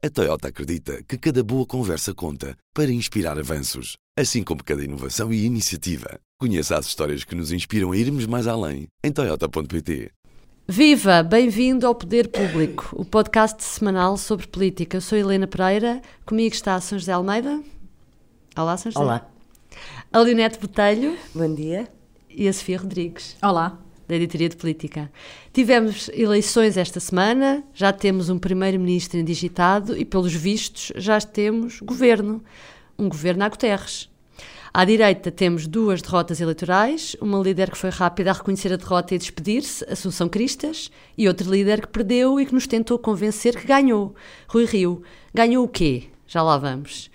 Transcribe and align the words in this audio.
A 0.00 0.08
Toyota 0.08 0.46
acredita 0.46 1.02
que 1.02 1.18
cada 1.18 1.42
boa 1.42 1.66
conversa 1.66 2.14
conta 2.14 2.56
para 2.72 2.88
inspirar 2.88 3.36
avanços, 3.36 3.96
assim 4.16 4.44
como 4.44 4.62
cada 4.62 4.84
inovação 4.84 5.32
e 5.32 5.44
iniciativa. 5.44 6.20
Conheça 6.38 6.78
as 6.78 6.86
histórias 6.86 7.24
que 7.24 7.34
nos 7.34 7.50
inspiram 7.50 7.90
a 7.90 7.96
irmos 7.96 8.24
mais 8.24 8.46
além 8.46 8.86
em 9.02 9.10
Toyota.pt. 9.10 10.12
Viva! 10.68 11.24
Bem-vindo 11.24 11.84
ao 11.84 11.96
Poder 11.96 12.28
Público, 12.28 12.90
o 12.92 13.04
podcast 13.04 13.64
semanal 13.64 14.16
sobre 14.16 14.46
política. 14.46 14.98
Eu 14.98 15.00
sou 15.00 15.18
Helena 15.18 15.48
Pereira, 15.48 16.00
comigo 16.24 16.54
está 16.54 16.80
São 16.80 16.96
José 16.96 17.10
Almeida. 17.10 17.60
Olá, 18.56 18.76
São 18.76 18.92
José. 18.92 19.04
Olá. 19.04 19.28
A 20.12 20.18
Leonete 20.20 20.60
Botelho 20.60 21.18
Bom 21.34 21.52
dia. 21.52 21.88
e 22.30 22.46
a 22.46 22.52
Sofia 22.52 22.78
Rodrigues. 22.78 23.36
Olá. 23.42 23.76
Da 24.08 24.16
Editoria 24.16 24.48
de 24.48 24.56
Política. 24.56 25.12
Tivemos 25.52 26.08
eleições 26.14 26.78
esta 26.78 26.98
semana, 26.98 27.62
já 27.74 27.92
temos 27.92 28.30
um 28.30 28.38
primeiro-ministro 28.38 29.18
indigitado 29.18 29.96
e, 29.96 30.04
pelos 30.04 30.32
vistos, 30.32 30.90
já 30.96 31.20
temos 31.20 31.80
governo. 31.80 32.42
Um 32.98 33.08
governo 33.08 33.44
a 33.44 33.48
Guterres. 33.48 34.08
À 34.72 34.84
direita 34.84 35.30
temos 35.30 35.66
duas 35.66 36.02
derrotas 36.02 36.40
eleitorais, 36.40 37.16
uma 37.20 37.38
líder 37.38 37.70
que 37.70 37.78
foi 37.78 37.90
rápida 37.90 38.30
a 38.30 38.34
reconhecer 38.34 38.72
a 38.72 38.76
derrota 38.76 39.14
e 39.14 39.18
despedir-se, 39.18 39.84
Assunção 39.90 40.28
Cristas, 40.28 40.90
e 41.16 41.28
outro 41.28 41.50
líder 41.50 41.82
que 41.82 41.88
perdeu 41.88 42.40
e 42.40 42.46
que 42.46 42.54
nos 42.54 42.66
tentou 42.66 42.98
convencer 42.98 43.56
que 43.56 43.66
ganhou, 43.66 44.14
Rui 44.46 44.64
Rio. 44.64 45.02
Ganhou 45.34 45.64
o 45.64 45.68
quê? 45.68 46.04
Já 46.26 46.42
lá 46.42 46.58
vamos. 46.58 47.10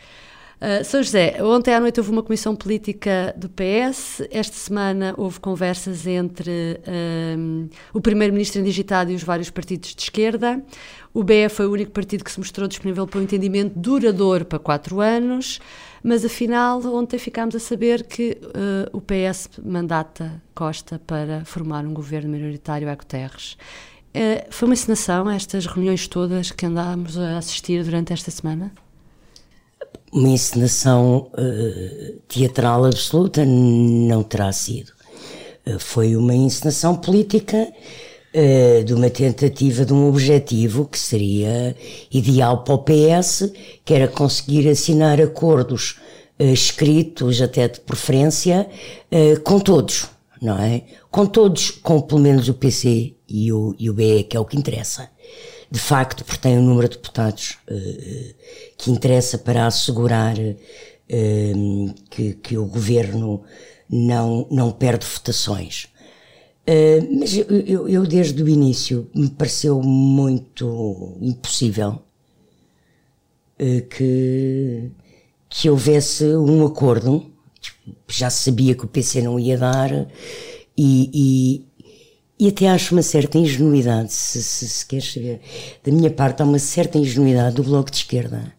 Uh, 0.64 0.82
São 0.86 1.04
José, 1.04 1.44
ontem 1.44 1.74
à 1.74 1.80
noite 1.82 2.00
houve 2.00 2.10
uma 2.10 2.24
comissão 2.24 2.56
política 2.56 3.36
do 3.36 3.50
PS, 3.50 4.22
esta 4.32 4.56
semana 4.56 5.14
houve 5.18 5.38
conversas 5.38 6.08
entre 6.08 6.80
um, 7.38 7.68
o 7.94 8.00
primeiro-ministro 8.00 8.62
indigitado 8.62 9.12
e 9.12 9.16
os 9.16 9.24
vários 9.24 9.50
partidos 9.50 9.94
de 9.94 10.02
esquerda. 10.04 10.64
O 11.14 11.22
BE 11.22 11.50
foi 11.50 11.68
o 11.68 11.72
único 11.74 11.92
partido 11.92 12.24
que 12.24 12.32
se 12.32 12.40
mostrou 12.40 12.66
disponível 12.66 13.06
para 13.06 13.20
um 13.20 13.24
entendimento 13.24 13.78
duradouro 13.78 14.46
para 14.46 14.58
quatro 14.58 15.02
anos, 15.02 15.60
mas 16.02 16.24
afinal 16.24 16.82
ontem 16.96 17.20
ficámos 17.20 17.56
a 17.56 17.60
saber 17.60 18.04
que 18.04 18.38
uh, 18.42 18.98
o 18.98 19.02
PS 19.02 19.50
mandata 19.62 20.42
Costa 20.56 20.98
para 20.98 21.44
formar 21.44 21.86
um 21.86 21.94
governo 21.94 22.30
minoritário 22.30 22.90
a 22.90 22.96
Guterres. 22.96 23.58
Uh, 24.16 24.48
foi 24.50 24.70
uma 24.70 24.76
encenação 24.76 25.30
estas 25.30 25.66
reuniões 25.66 26.08
todas 26.08 26.52
que 26.52 26.66
andámos 26.66 27.18
a 27.18 27.38
assistir 27.38 27.84
durante 27.84 28.14
esta 28.14 28.32
semana? 28.32 28.72
Uma 30.14 30.30
encenação 30.30 31.32
uh, 31.34 32.20
teatral 32.28 32.86
absoluta 32.86 33.44
não 33.44 34.22
terá 34.22 34.52
sido. 34.52 34.92
Uh, 35.66 35.80
foi 35.80 36.16
uma 36.16 36.36
encenação 36.36 36.96
política 36.96 37.68
uh, 37.68 38.84
de 38.84 38.94
uma 38.94 39.10
tentativa 39.10 39.84
de 39.84 39.92
um 39.92 40.08
objetivo 40.08 40.86
que 40.86 41.00
seria 41.00 41.76
ideal 42.12 42.64
para 42.64 42.76
o 42.76 42.84
PS, 42.84 43.52
que 43.84 43.96
era 43.96 44.08
conseguir 44.08 44.70
assinar 44.70 45.20
acordos 45.20 46.00
escritos, 46.38 47.42
até 47.42 47.68
de 47.68 47.80
preferência, 47.80 48.68
com 49.44 49.60
todos, 49.60 50.10
não 50.42 50.58
é? 50.58 50.82
Com 51.12 51.28
todos, 51.28 51.70
com 51.70 52.02
pelo 52.02 52.20
menos 52.20 52.50
o 52.50 52.56
PC 52.56 53.14
e 53.30 53.54
o, 53.54 53.76
e 53.78 53.88
o 53.88 53.94
BE, 53.94 54.24
que 54.24 54.36
é 54.36 54.40
o 54.40 54.46
que 54.46 54.58
interessa 54.58 55.13
de 55.74 55.80
facto, 55.80 56.24
porque 56.24 56.40
tem 56.40 56.56
um 56.56 56.62
número 56.62 56.88
de 56.88 56.98
deputados 56.98 57.58
uh, 57.68 58.36
que 58.78 58.92
interessa 58.92 59.40
para 59.40 59.66
assegurar 59.66 60.38
uh, 60.38 61.94
que, 62.12 62.34
que, 62.36 62.56
o 62.56 62.66
governo 62.68 63.42
não, 63.90 64.48
não 64.52 64.72
perde 64.72 65.04
votações. 65.04 65.86
Uh, 66.70 67.18
mas 67.20 67.36
eu, 67.36 67.88
eu, 67.88 68.06
desde 68.06 68.44
o 68.44 68.48
início, 68.48 69.10
me 69.16 69.32
pareceu 69.32 69.82
muito 69.82 71.18
impossível 71.20 72.04
que, 73.90 74.92
que 75.50 75.70
houvesse 75.72 76.36
um 76.36 76.68
acordo. 76.68 77.32
Já 78.08 78.30
sabia 78.30 78.76
que 78.76 78.86
o 78.86 78.88
PC 78.88 79.24
não 79.24 79.40
ia 79.40 79.58
dar 79.58 79.90
e, 80.78 81.10
e 81.14 81.66
até 82.42 82.68
acho 82.68 82.96
uma 82.96 83.02
certa 83.02 83.38
ingenuidade, 83.38 84.12
se, 84.12 84.44
se, 84.44 84.68
se 84.68 84.86
queres 84.86 85.14
saber. 85.14 85.40
Da 85.84 85.92
minha 85.92 86.10
parte, 86.10 86.42
há 86.42 86.46
uma 86.46 86.60
certa 86.60 86.98
ingenuidade 86.98 87.56
do 87.56 87.64
Bloco 87.64 87.92
de 87.92 87.98
Esquerda. 87.98 88.54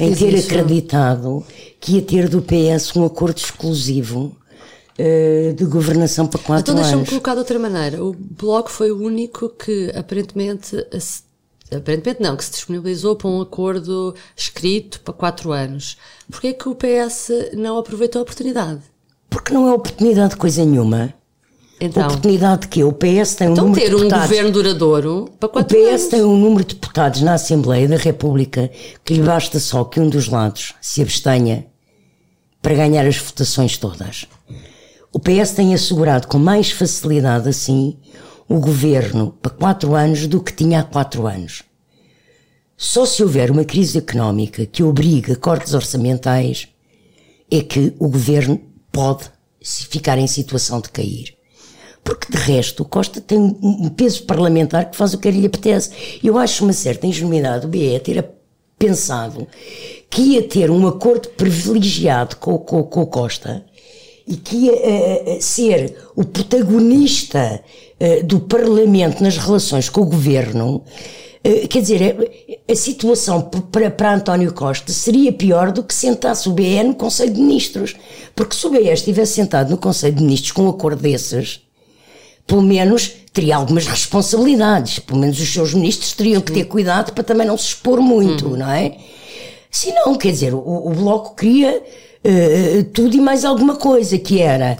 Em 0.00 0.14
ter 0.14 0.34
isso? 0.34 0.48
acreditado 0.48 1.44
que 1.78 1.92
ia 1.92 2.02
ter 2.02 2.28
do 2.28 2.42
PS 2.42 2.94
um 2.96 3.04
acordo 3.04 3.38
exclusivo 3.38 4.36
uh, 4.98 5.52
de 5.54 5.64
governação 5.64 6.26
para 6.26 6.40
quatro 6.40 6.72
então, 6.72 6.74
anos. 6.74 6.88
Então 6.88 6.98
deixa-me 6.98 7.08
colocar 7.08 7.34
de 7.34 7.38
outra 7.38 7.58
maneira. 7.58 8.04
O 8.04 8.12
Bloco 8.12 8.70
foi 8.70 8.90
o 8.90 9.00
único 9.00 9.48
que 9.48 9.90
aparentemente, 9.94 10.76
aparentemente 11.74 12.20
não, 12.20 12.36
que 12.36 12.44
se 12.44 12.50
disponibilizou 12.50 13.14
para 13.14 13.28
um 13.28 13.40
acordo 13.40 14.14
escrito 14.36 15.00
para 15.00 15.14
quatro 15.14 15.52
anos. 15.52 15.96
Porquê 16.28 16.48
é 16.48 16.52
que 16.52 16.68
o 16.68 16.74
PS 16.74 17.30
não 17.54 17.78
aproveitou 17.78 18.20
a 18.20 18.22
oportunidade? 18.22 18.80
Porque 19.28 19.54
não 19.54 19.68
é 19.68 19.72
oportunidade 19.72 20.30
de 20.30 20.36
coisa 20.36 20.64
nenhuma. 20.64 21.14
Então, 21.80 22.02
oportunidade 22.04 22.68
que 22.68 22.84
o 22.84 22.92
PS 22.92 23.36
tem 23.36 23.48
um 23.48 23.52
então 23.52 23.64
número 23.68 23.80
ter 23.80 23.88
de 23.88 23.94
um 23.94 23.98
deputados. 24.00 24.26
governo 24.28 24.52
duradouro 24.52 25.30
para 25.40 25.46
O 25.46 25.50
quatro 25.52 25.78
PS 25.78 25.88
anos. 25.88 26.06
tem 26.08 26.22
um 26.22 26.36
número 26.36 26.62
de 26.62 26.74
deputados 26.74 27.22
na 27.22 27.34
Assembleia 27.34 27.88
da 27.88 27.96
República 27.96 28.70
que 29.02 29.14
lhe 29.14 29.22
basta 29.22 29.58
só 29.58 29.84
que 29.84 29.98
um 29.98 30.10
dos 30.10 30.28
lados 30.28 30.74
se 30.78 31.00
abstenha 31.00 31.66
para 32.60 32.74
ganhar 32.74 33.06
as 33.06 33.16
votações 33.16 33.78
todas. 33.78 34.26
O 35.10 35.18
PS 35.18 35.52
tem 35.52 35.72
assegurado 35.72 36.28
com 36.28 36.38
mais 36.38 36.70
facilidade 36.70 37.48
assim 37.48 37.96
o 38.46 38.60
governo 38.60 39.34
para 39.40 39.50
quatro 39.50 39.94
anos 39.94 40.26
do 40.26 40.42
que 40.42 40.52
tinha 40.52 40.80
há 40.80 40.82
quatro 40.82 41.26
anos. 41.26 41.62
Só 42.76 43.06
se 43.06 43.22
houver 43.22 43.50
uma 43.50 43.64
crise 43.64 43.96
económica 43.96 44.66
que 44.66 44.82
obriga 44.82 45.34
cortes 45.34 45.72
orçamentais 45.72 46.68
é 47.50 47.62
que 47.62 47.94
o 47.98 48.08
governo 48.08 48.60
pode 48.92 49.24
ficar 49.62 50.18
em 50.18 50.26
situação 50.26 50.80
de 50.80 50.90
cair 50.90 51.39
porque 52.02 52.32
de 52.32 52.38
resto 52.38 52.82
o 52.82 52.86
Costa 52.86 53.20
tem 53.20 53.38
um 53.38 53.88
peso 53.88 54.22
parlamentar 54.24 54.90
que 54.90 54.96
faz 54.96 55.14
o 55.14 55.18
que 55.18 55.30
lhe 55.30 55.46
apetece. 55.46 55.90
Eu 56.22 56.38
acho 56.38 56.64
uma 56.64 56.72
certa 56.72 57.06
ingenuidade 57.06 57.66
o 57.66 57.68
BE 57.68 57.98
ter 58.00 58.24
pensado 58.78 59.46
que 60.08 60.22
ia 60.22 60.42
ter 60.42 60.70
um 60.70 60.86
acordo 60.88 61.28
privilegiado 61.30 62.36
com, 62.36 62.58
com, 62.58 62.82
com 62.82 63.02
o 63.02 63.06
Costa 63.06 63.64
e 64.26 64.36
que 64.36 64.56
ia 64.56 64.72
uh, 64.72 65.42
ser 65.42 65.94
o 66.16 66.24
protagonista 66.24 67.60
uh, 68.00 68.26
do 68.26 68.40
Parlamento 68.40 69.22
nas 69.22 69.36
relações 69.36 69.88
com 69.88 70.00
o 70.00 70.06
Governo. 70.06 70.82
Quer 71.70 71.80
dizer, 71.80 72.60
a 72.70 72.74
situação 72.74 73.40
para, 73.40 73.90
para 73.90 74.14
António 74.14 74.52
Costa 74.52 74.92
seria 74.92 75.32
pior 75.32 75.72
do 75.72 75.82
que 75.82 75.94
sentasse 75.94 76.46
o 76.46 76.52
BE 76.52 76.82
no 76.82 76.94
Conselho 76.94 77.32
de 77.32 77.40
Ministros. 77.40 77.96
Porque 78.36 78.54
se 78.54 78.66
o 78.66 78.70
BE 78.70 78.90
estivesse 78.90 79.36
sentado 79.36 79.70
no 79.70 79.78
Conselho 79.78 80.16
de 80.16 80.22
Ministros 80.22 80.52
com 80.52 80.64
um 80.64 80.68
acordo 80.68 81.00
desses, 81.00 81.62
pelo 82.46 82.62
menos 82.62 83.08
teria 83.32 83.56
algumas 83.56 83.86
responsabilidades, 83.86 84.98
pelo 84.98 85.18
menos 85.18 85.40
os 85.40 85.52
seus 85.52 85.72
ministros 85.72 86.12
teriam 86.12 86.40
que 86.40 86.52
ter 86.52 86.64
cuidado 86.64 87.12
para 87.12 87.22
também 87.22 87.46
não 87.46 87.56
se 87.56 87.66
expor 87.66 88.00
muito, 88.00 88.48
uhum. 88.48 88.56
não 88.56 88.70
é? 88.70 88.96
Se 89.70 89.92
não, 89.92 90.16
quer 90.16 90.32
dizer, 90.32 90.52
o, 90.52 90.58
o 90.58 90.90
Bloco 90.90 91.36
queria 91.36 91.78
uh, 91.78 92.84
tudo 92.92 93.16
e 93.16 93.20
mais 93.20 93.44
alguma 93.44 93.76
coisa, 93.76 94.18
que 94.18 94.40
era 94.40 94.78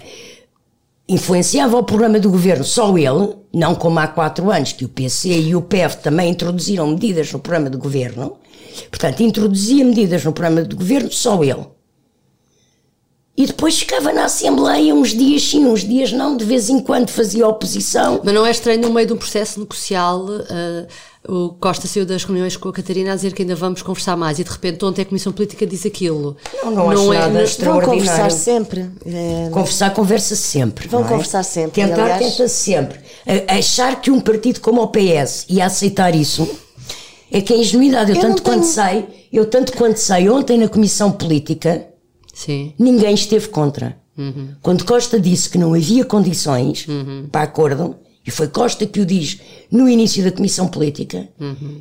influenciava 1.07 1.77
o 1.77 1.83
programa 1.83 2.19
do 2.19 2.29
governo 2.29 2.63
só 2.63 2.97
ele, 2.97 3.35
não 3.53 3.75
como 3.75 3.99
há 3.99 4.07
quatro 4.07 4.49
anos 4.49 4.71
que 4.71 4.85
o 4.85 4.89
PC 4.89 5.29
e 5.29 5.55
o 5.55 5.61
PF 5.61 5.97
também 5.97 6.29
introduziram 6.29 6.87
medidas 6.87 7.31
no 7.33 7.39
programa 7.39 7.69
do 7.69 7.77
governo, 7.77 8.37
portanto, 8.89 9.21
introduzia 9.21 9.83
medidas 9.83 10.23
no 10.23 10.31
programa 10.31 10.63
do 10.63 10.75
governo 10.75 11.11
só 11.11 11.43
ele. 11.43 11.65
E 13.37 13.45
depois 13.45 13.79
ficava 13.79 14.11
na 14.11 14.25
Assembleia 14.25 14.93
uns 14.93 15.09
dias 15.11 15.41
sim, 15.41 15.65
uns 15.65 15.81
dias 15.81 16.11
não, 16.11 16.35
de 16.35 16.43
vez 16.43 16.69
em 16.69 16.79
quando 16.79 17.09
fazia 17.09 17.47
oposição. 17.47 18.19
Mas 18.23 18.33
não 18.33 18.45
é 18.45 18.51
estranho, 18.51 18.81
no 18.81 18.91
meio 18.91 19.07
de 19.07 19.13
um 19.13 19.17
processo 19.17 19.59
negocial, 19.59 20.25
uh, 20.25 20.87
o 21.27 21.49
Costa 21.53 21.87
saiu 21.87 22.05
das 22.05 22.25
reuniões 22.25 22.57
com 22.57 22.67
a 22.67 22.73
Catarina 22.73 23.13
a 23.13 23.15
dizer 23.15 23.33
que 23.33 23.41
ainda 23.41 23.55
vamos 23.55 23.81
conversar 23.81 24.17
mais 24.17 24.37
e 24.37 24.43
de 24.43 24.49
repente 24.49 24.83
ontem 24.83 25.03
a 25.03 25.05
Comissão 25.05 25.31
Política 25.31 25.65
diz 25.65 25.85
aquilo. 25.85 26.35
Não, 26.61 26.71
não, 26.71 26.75
não 26.75 26.89
acho 26.91 27.13
é, 27.13 27.17
nada 27.19 27.33
Vão 27.33 27.41
extraordinário. 27.43 27.99
conversar 28.01 28.31
sempre. 28.31 28.89
É... 29.05 29.49
Conversar, 29.49 29.93
conversa 29.93 30.35
-se 30.35 30.41
sempre. 30.41 30.87
Vão 30.89 30.99
não 30.99 31.07
é? 31.07 31.11
conversar 31.11 31.43
sempre. 31.43 31.81
Tentar, 31.83 32.03
aliás... 32.03 32.35
tenta-se 32.35 32.55
sempre. 32.55 32.99
Achar 33.47 34.01
que 34.01 34.11
um 34.11 34.19
partido 34.19 34.59
como 34.59 34.81
o 34.81 34.87
PS 34.87 35.45
ia 35.47 35.65
aceitar 35.65 36.13
isso 36.13 36.47
é 37.31 37.39
que 37.39 37.53
é 37.53 37.57
ingenuidade. 37.57 38.11
Eu, 38.11 38.15
Eu 38.17 38.21
tanto 38.21 38.29
não 38.29 38.43
tenho- 38.43 38.57
quanto 38.57 38.65
sei, 38.65 39.27
eu 39.31 39.45
tanto 39.45 39.73
quanto 39.73 39.97
sei, 39.97 40.29
ontem 40.29 40.57
na 40.57 40.67
Comissão 40.67 41.11
Política, 41.11 41.87
Sim. 42.45 42.73
ninguém 42.79 43.13
esteve 43.13 43.47
contra. 43.49 43.97
Quando 44.61 44.83
Costa 44.85 45.19
disse 45.19 45.49
que 45.49 45.57
não 45.57 45.73
havia 45.73 46.05
condições 46.05 46.85
para 47.31 47.41
acordo, 47.43 47.95
e 48.25 48.29
foi 48.29 48.47
Costa 48.47 48.85
que 48.85 48.99
o 48.99 49.05
diz 49.05 49.39
no 49.71 49.89
início 49.89 50.23
da 50.23 50.31
Comissão 50.31 50.67
Política, 50.67 51.27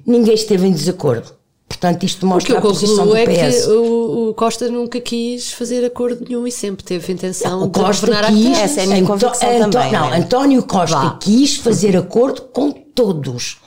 ninguém 0.06 0.34
esteve 0.34 0.66
em 0.66 0.72
desacordo. 0.72 1.32
Portanto, 1.68 2.02
isto 2.04 2.16
O 2.18 2.20
que 2.20 2.26
mostra 2.26 2.52
eu 2.54 2.58
a 2.58 2.60
posição 2.60 3.06
do 3.06 3.16
é 3.16 3.24
PS. 3.26 3.64
que 3.64 3.70
o, 3.70 4.30
o 4.30 4.34
Costa 4.34 4.68
nunca 4.68 5.00
quis 5.00 5.52
fazer 5.52 5.84
acordo 5.84 6.24
nenhum 6.28 6.44
e 6.46 6.50
sempre 6.50 6.82
teve 6.84 7.12
intenção 7.12 7.62
o 7.62 7.66
de 7.68 7.72
Costa 7.78 8.06
governar 8.06 8.30
a 8.30 8.34
quis, 8.34 8.44
terra. 8.44 8.60
Essa 8.62 8.80
é 8.80 8.84
a 8.84 8.86
minha 8.88 9.04
convicção 9.06 9.48
também, 9.70 9.92
Não, 9.92 10.00
não 10.08 10.14
é? 10.14 10.18
António 10.18 10.62
Costa 10.64 10.96
Vá. 10.96 11.18
quis 11.20 11.56
fazer 11.56 11.96
acordo 11.96 12.42
com 12.52 12.72
todos. 12.72 13.58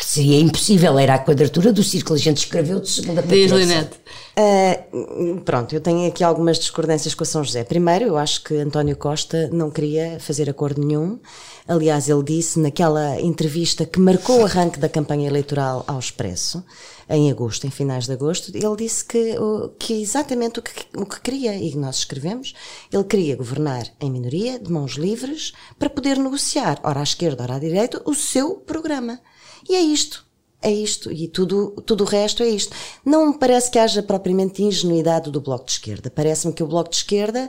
Que 0.00 0.06
seria 0.06 0.40
impossível, 0.40 0.98
era 0.98 1.14
a 1.14 1.18
quadratura 1.18 1.72
do 1.74 1.82
círculo, 1.84 2.14
a 2.16 2.18
gente 2.18 2.38
escreveu 2.38 2.80
de 2.80 2.88
segunda 2.88 3.22
para 3.22 3.36
Diz. 3.36 3.52
Linete. 3.52 4.00
Uh, 4.34 5.40
pronto, 5.42 5.74
eu 5.74 5.80
tenho 5.80 6.08
aqui 6.08 6.24
algumas 6.24 6.58
discordâncias 6.58 7.14
com 7.14 7.22
a 7.22 7.26
São 7.26 7.44
José. 7.44 7.64
Primeiro, 7.64 8.06
eu 8.06 8.16
acho 8.16 8.42
que 8.42 8.54
António 8.54 8.96
Costa 8.96 9.50
não 9.52 9.70
queria 9.70 10.18
fazer 10.18 10.48
acordo 10.48 10.82
nenhum. 10.82 11.20
Aliás, 11.68 12.08
ele 12.08 12.22
disse 12.22 12.58
naquela 12.58 13.20
entrevista 13.20 13.84
que 13.84 14.00
marcou 14.00 14.40
o 14.40 14.44
arranque 14.46 14.78
da 14.78 14.88
campanha 14.88 15.28
eleitoral 15.28 15.84
ao 15.86 15.98
Expresso, 15.98 16.64
em 17.08 17.30
agosto, 17.30 17.66
em 17.66 17.70
finais 17.70 18.06
de 18.06 18.12
agosto, 18.12 18.50
ele 18.54 18.76
disse 18.76 19.04
que, 19.04 19.38
o- 19.38 19.68
que 19.78 20.00
exatamente 20.00 20.60
o 20.60 20.62
que, 20.62 20.72
o 20.96 21.04
que 21.04 21.20
queria, 21.20 21.54
e 21.56 21.74
nós 21.76 21.96
escrevemos, 21.96 22.54
ele 22.90 23.04
queria 23.04 23.36
governar 23.36 23.84
em 24.00 24.10
minoria, 24.10 24.58
de 24.58 24.72
mãos 24.72 24.92
livres, 24.92 25.52
para 25.78 25.90
poder 25.90 26.16
negociar, 26.18 26.80
ora 26.82 27.00
à 27.00 27.02
esquerda, 27.02 27.42
ora 27.42 27.56
à 27.56 27.58
direita, 27.58 28.00
o 28.06 28.14
seu 28.14 28.54
programa. 28.54 29.20
E 29.68 29.74
é 29.74 29.80
isto. 29.80 30.28
É 30.62 30.70
isto, 30.70 31.10
e 31.10 31.26
tudo, 31.26 31.70
tudo 31.86 32.04
o 32.04 32.06
resto 32.06 32.42
é 32.42 32.48
isto. 32.48 32.76
Não 33.02 33.28
me 33.28 33.38
parece 33.38 33.70
que 33.70 33.78
haja 33.78 34.02
propriamente 34.02 34.62
ingenuidade 34.62 35.30
do 35.30 35.40
Bloco 35.40 35.64
de 35.64 35.72
Esquerda. 35.72 36.10
Parece-me 36.10 36.52
que 36.52 36.62
o 36.62 36.66
Bloco 36.66 36.90
de 36.90 36.96
Esquerda 36.96 37.48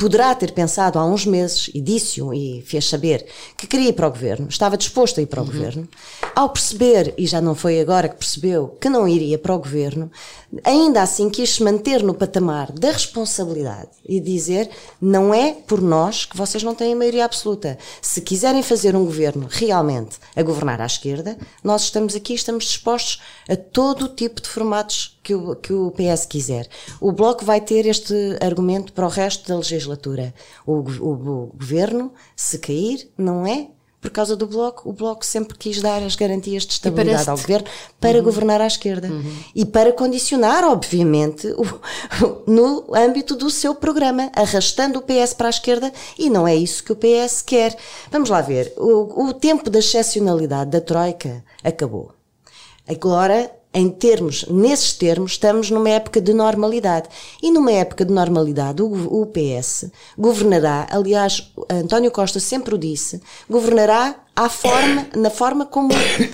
poderá 0.00 0.34
ter 0.34 0.52
pensado 0.52 0.98
há 0.98 1.04
uns 1.04 1.26
meses, 1.26 1.70
e 1.74 1.80
disse-o 1.80 2.32
e 2.32 2.62
fez 2.62 2.88
saber, 2.88 3.26
que 3.54 3.66
queria 3.66 3.90
ir 3.90 3.92
para 3.92 4.08
o 4.08 4.10
governo, 4.10 4.48
estava 4.48 4.78
disposto 4.78 5.20
a 5.20 5.22
ir 5.22 5.26
para 5.26 5.42
o 5.42 5.44
governo. 5.44 5.86
Ao 6.34 6.48
perceber, 6.48 7.12
e 7.18 7.26
já 7.26 7.38
não 7.38 7.54
foi 7.54 7.78
agora 7.78 8.08
que 8.08 8.16
percebeu, 8.16 8.78
que 8.80 8.88
não 8.88 9.06
iria 9.06 9.38
para 9.38 9.54
o 9.54 9.58
governo, 9.58 10.10
ainda 10.64 11.02
assim 11.02 11.28
quis 11.28 11.56
se 11.56 11.62
manter 11.62 12.02
no 12.02 12.14
patamar 12.14 12.72
da 12.72 12.90
responsabilidade 12.92 13.90
e 14.08 14.18
dizer: 14.20 14.70
não 14.98 15.34
é 15.34 15.52
por 15.52 15.82
nós 15.82 16.24
que 16.24 16.36
vocês 16.36 16.62
não 16.62 16.74
têm 16.74 16.94
a 16.94 16.96
maioria 16.96 17.26
absoluta. 17.26 17.76
Se 18.00 18.22
quiserem 18.22 18.62
fazer 18.62 18.96
um 18.96 19.04
governo 19.04 19.48
realmente 19.50 20.16
a 20.34 20.42
governar 20.42 20.80
à 20.80 20.86
esquerda, 20.86 21.36
nós 21.62 21.82
estamos 21.82 22.14
aqui, 22.14 22.32
estamos 22.32 22.64
dispostos 22.64 23.20
a 23.46 23.54
todo 23.54 24.06
o 24.06 24.08
tipo 24.08 24.40
de 24.40 24.48
formatos 24.48 25.19
que 25.22 25.34
o, 25.34 25.54
que 25.56 25.72
o 25.72 25.90
PS 25.90 26.24
quiser. 26.26 26.68
O 27.00 27.12
Bloco 27.12 27.44
vai 27.44 27.60
ter 27.60 27.86
este 27.86 28.14
argumento 28.40 28.92
para 28.92 29.06
o 29.06 29.10
resto 29.10 29.46
da 29.48 29.56
legislatura. 29.56 30.34
O, 30.66 30.72
o- 30.74 31.12
o 31.12 31.46
governo, 31.56 32.12
se 32.34 32.58
cair, 32.58 33.10
não 33.18 33.46
é 33.46 33.68
por 34.00 34.10
causa 34.10 34.34
do 34.34 34.46
Bloco. 34.46 34.88
O 34.88 34.94
Bloco 34.94 35.26
sempre 35.26 35.58
quis 35.58 35.82
dar 35.82 36.02
as 36.02 36.16
garantias 36.16 36.64
de 36.64 36.72
estabilidade 36.72 37.28
ao 37.28 37.36
governo 37.36 37.66
para 38.00 38.18
governar 38.22 38.58
à 38.62 38.66
esquerda. 38.66 39.10
E 39.54 39.66
para 39.66 39.92
condicionar, 39.92 40.64
obviamente, 40.64 41.46
o- 41.48 41.80
no 42.50 42.86
âmbito 42.96 43.36
do 43.36 43.50
seu 43.50 43.74
programa, 43.74 44.32
arrastando 44.34 45.00
o 45.00 45.02
PS 45.02 45.34
para 45.34 45.48
a 45.48 45.50
esquerda, 45.50 45.92
e 46.18 46.30
não 46.30 46.48
é 46.48 46.56
isso 46.56 46.82
que 46.82 46.92
o 46.92 46.96
PS 46.96 47.42
quer. 47.42 47.76
Vamos 48.10 48.30
lá 48.30 48.40
ver. 48.40 48.72
O, 48.78 49.26
o 49.26 49.34
tempo 49.34 49.68
da 49.68 49.80
excepcionalidade 49.80 50.70
da 50.70 50.80
Troika 50.80 51.44
acabou. 51.62 52.12
Agora, 52.88 53.50
em 53.72 53.88
termos, 53.88 54.44
nesses 54.48 54.92
termos, 54.94 55.32
estamos 55.32 55.70
numa 55.70 55.90
época 55.90 56.20
de 56.20 56.34
normalidade. 56.34 57.08
E 57.40 57.52
numa 57.52 57.70
época 57.70 58.04
de 58.04 58.12
normalidade, 58.12 58.82
o, 58.82 59.22
o 59.22 59.26
PS 59.26 59.90
governará, 60.18 60.88
aliás, 60.90 61.52
António 61.68 62.10
Costa 62.10 62.40
sempre 62.40 62.74
o 62.74 62.78
disse, 62.78 63.22
governará 63.48 64.16
à 64.34 64.48
forma, 64.48 65.06
na 65.16 65.30
forma 65.30 65.66
como 65.66 65.90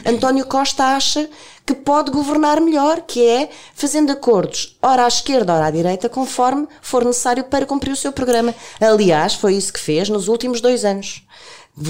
António 0.07 0.47
Costa 0.47 0.85
acha 0.85 1.29
que 1.67 1.75
pode 1.75 2.11
governar 2.11 2.61
melhor, 2.61 3.03
que 3.03 3.27
é 3.27 3.51
fazendo 3.75 4.13
acordos, 4.13 4.79
ora 4.81 5.05
à 5.05 5.09
esquerda, 5.09 5.55
ora 5.55 5.67
à 5.67 5.71
direita, 5.71 6.09
conforme 6.09 6.67
for 6.81 7.05
necessário 7.05 7.45
para 7.45 7.67
cumprir 7.67 7.91
o 7.91 7.97
seu 7.97 8.13
programa. 8.13 8.55
Aliás, 8.81 9.35
foi 9.35 9.55
isso 9.55 9.73
que 9.73 9.81
fez 9.81 10.09
nos 10.09 10.29
últimos 10.29 10.61
dois 10.61 10.85
anos 10.85 11.27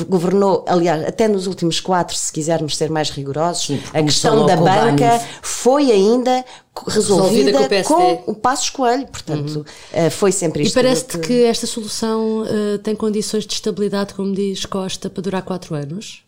governou, 0.08 0.64
aliás, 0.68 1.04
até 1.06 1.28
nos 1.28 1.46
últimos 1.46 1.78
quatro, 1.78 2.16
se 2.16 2.32
quisermos 2.32 2.76
ser 2.76 2.90
mais 2.90 3.10
rigorosos, 3.10 3.66
Sim, 3.66 3.80
a 3.94 4.02
questão 4.02 4.44
da 4.44 4.56
banca 4.56 5.20
foi 5.40 5.92
ainda 5.92 6.44
resolvida, 6.88 7.52
Resolvida 7.52 7.84
com 7.84 7.94
o 8.12 8.16
com 8.18 8.30
o 8.32 8.34
Passos 8.34 8.70
Coelho, 8.70 9.06
portanto, 9.06 9.64
eh, 9.92 10.10
foi 10.10 10.32
sempre 10.32 10.62
E 10.62 10.66
isto. 10.66 10.74
parece-te 10.74 11.18
que 11.18 11.44
esta 11.44 11.66
solução 11.66 12.44
eh, 12.46 12.78
tem 12.78 12.96
condições 12.96 13.46
de 13.46 13.54
estabilidade, 13.54 14.12
como 14.14 14.34
diz 14.34 14.66
Costa, 14.66 15.08
para 15.08 15.22
durar 15.22 15.42
quatro 15.42 15.74
anos? 15.74 16.22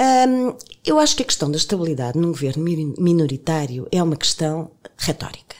Hum, 0.00 0.54
eu 0.84 0.98
acho 0.98 1.16
que 1.16 1.22
a 1.22 1.26
questão 1.26 1.50
da 1.50 1.56
estabilidade 1.56 2.18
num 2.18 2.28
governo 2.32 2.62
mi- 2.62 2.94
minoritário 2.98 3.86
é 3.90 4.02
uma 4.02 4.16
questão 4.16 4.70
retórica. 4.96 5.56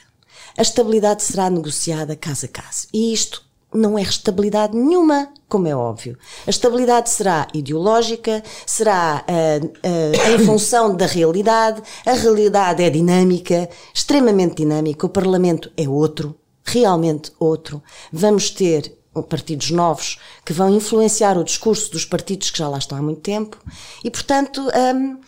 A 0.56 0.62
estabilidade 0.62 1.22
será 1.22 1.48
negociada 1.50 2.14
caso 2.16 2.46
a 2.46 2.48
caso. 2.48 2.86
E 2.92 3.12
isto 3.12 3.42
não 3.72 3.98
é 3.98 4.02
estabilidade 4.02 4.76
nenhuma, 4.76 5.28
como 5.48 5.66
é 5.68 5.76
óbvio. 5.76 6.18
A 6.46 6.50
estabilidade 6.50 7.10
será 7.10 7.46
ideológica, 7.52 8.42
será 8.66 9.24
ah, 9.26 9.60
ah, 9.82 10.30
em 10.30 10.38
função 10.44 10.94
da 10.96 11.06
realidade. 11.06 11.82
A 12.04 12.12
realidade 12.12 12.82
é 12.82 12.90
dinâmica, 12.90 13.68
extremamente 13.92 14.56
dinâmica. 14.56 15.06
O 15.06 15.10
Parlamento 15.10 15.70
é 15.76 15.88
outro, 15.88 16.34
realmente 16.64 17.32
outro. 17.38 17.82
Vamos 18.12 18.50
ter 18.50 18.98
partidos 19.22 19.70
novos 19.70 20.18
que 20.44 20.52
vão 20.52 20.74
influenciar 20.74 21.36
o 21.36 21.44
discurso 21.44 21.90
dos 21.90 22.04
partidos 22.04 22.50
que 22.50 22.58
já 22.58 22.68
lá 22.68 22.78
estão 22.78 22.96
há 22.96 23.02
muito 23.02 23.20
tempo 23.20 23.58
e, 24.04 24.10
portanto, 24.10 24.62
hum, 24.94 25.18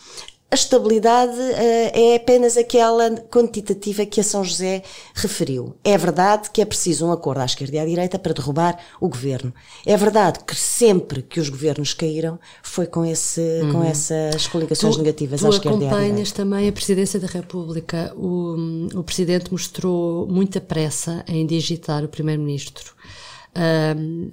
a 0.51 0.55
estabilidade 0.55 1.39
eh, 1.39 2.11
é 2.11 2.15
apenas 2.17 2.57
aquela 2.57 3.09
quantitativa 3.31 4.05
que 4.05 4.19
a 4.19 4.23
São 4.23 4.43
José 4.43 4.83
referiu. 5.15 5.73
É 5.81 5.97
verdade 5.97 6.49
que 6.51 6.61
é 6.61 6.65
preciso 6.65 7.07
um 7.07 7.11
acordo 7.13 7.39
à 7.39 7.45
esquerda 7.45 7.77
e 7.77 7.79
à 7.79 7.85
direita 7.85 8.19
para 8.19 8.33
derrubar 8.33 8.77
o 8.99 9.07
governo. 9.07 9.53
É 9.85 9.95
verdade 9.95 10.39
que 10.45 10.53
sempre 10.53 11.21
que 11.21 11.39
os 11.39 11.47
governos 11.47 11.93
caíram 11.93 12.37
foi 12.61 12.85
com, 12.85 13.05
esse, 13.05 13.61
com 13.71 13.81
essas 13.81 14.45
coligações 14.47 14.97
negativas 14.97 15.39
tu 15.39 15.45
à 15.45 15.49
esquerda 15.51 15.85
e 15.85 15.85
à 15.85 15.87
acompanhas 15.87 16.15
direita. 16.15 16.35
também 16.35 16.67
a 16.67 16.71
Presidência 16.73 17.17
da 17.17 17.27
República. 17.27 18.13
O, 18.17 18.89
o 18.93 19.03
Presidente 19.03 19.53
mostrou 19.53 20.27
muita 20.27 20.59
pressa 20.59 21.23
em 21.29 21.45
digitar 21.45 22.03
o 22.03 22.09
Primeiro-Ministro. 22.09 22.93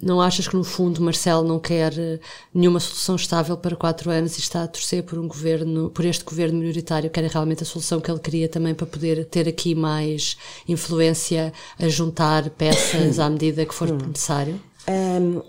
Não 0.03 0.21
achas 0.21 0.47
que 0.47 0.57
no 0.57 0.63
fundo 0.63 1.03
Marcelo 1.03 1.47
não 1.47 1.59
quer 1.59 1.93
eh, 1.99 2.21
nenhuma 2.55 2.79
solução 2.79 3.17
estável 3.17 3.57
para 3.57 3.75
quatro 3.75 4.11
anos 4.11 4.37
e 4.37 4.41
está 4.41 4.63
a 4.63 4.69
torcer 4.69 5.03
por 5.03 5.19
um 5.19 5.27
governo, 5.27 5.91
por 5.91 6.05
este 6.05 6.25
governo 6.25 6.59
minoritário, 6.59 7.11
que 7.11 7.19
era 7.19 7.29
realmente 7.29 7.63
a 7.63 7.67
solução 7.67 8.01
que 8.01 8.11
ele 8.11 8.21
queria 8.21 8.49
também 8.49 8.75
para 8.75 8.87
poder 8.87 9.25
ter 9.27 9.49
aqui 9.49 9.75
mais 9.75 10.37
influência 10.69 11.53
a 11.79 11.89
juntar 11.89 12.49
peças 12.51 13.19
à 13.21 13.29
medida 13.29 13.67
que 13.67 13.75
for 13.75 13.91
necessário? 13.91 14.61
Hum, 14.89 15.43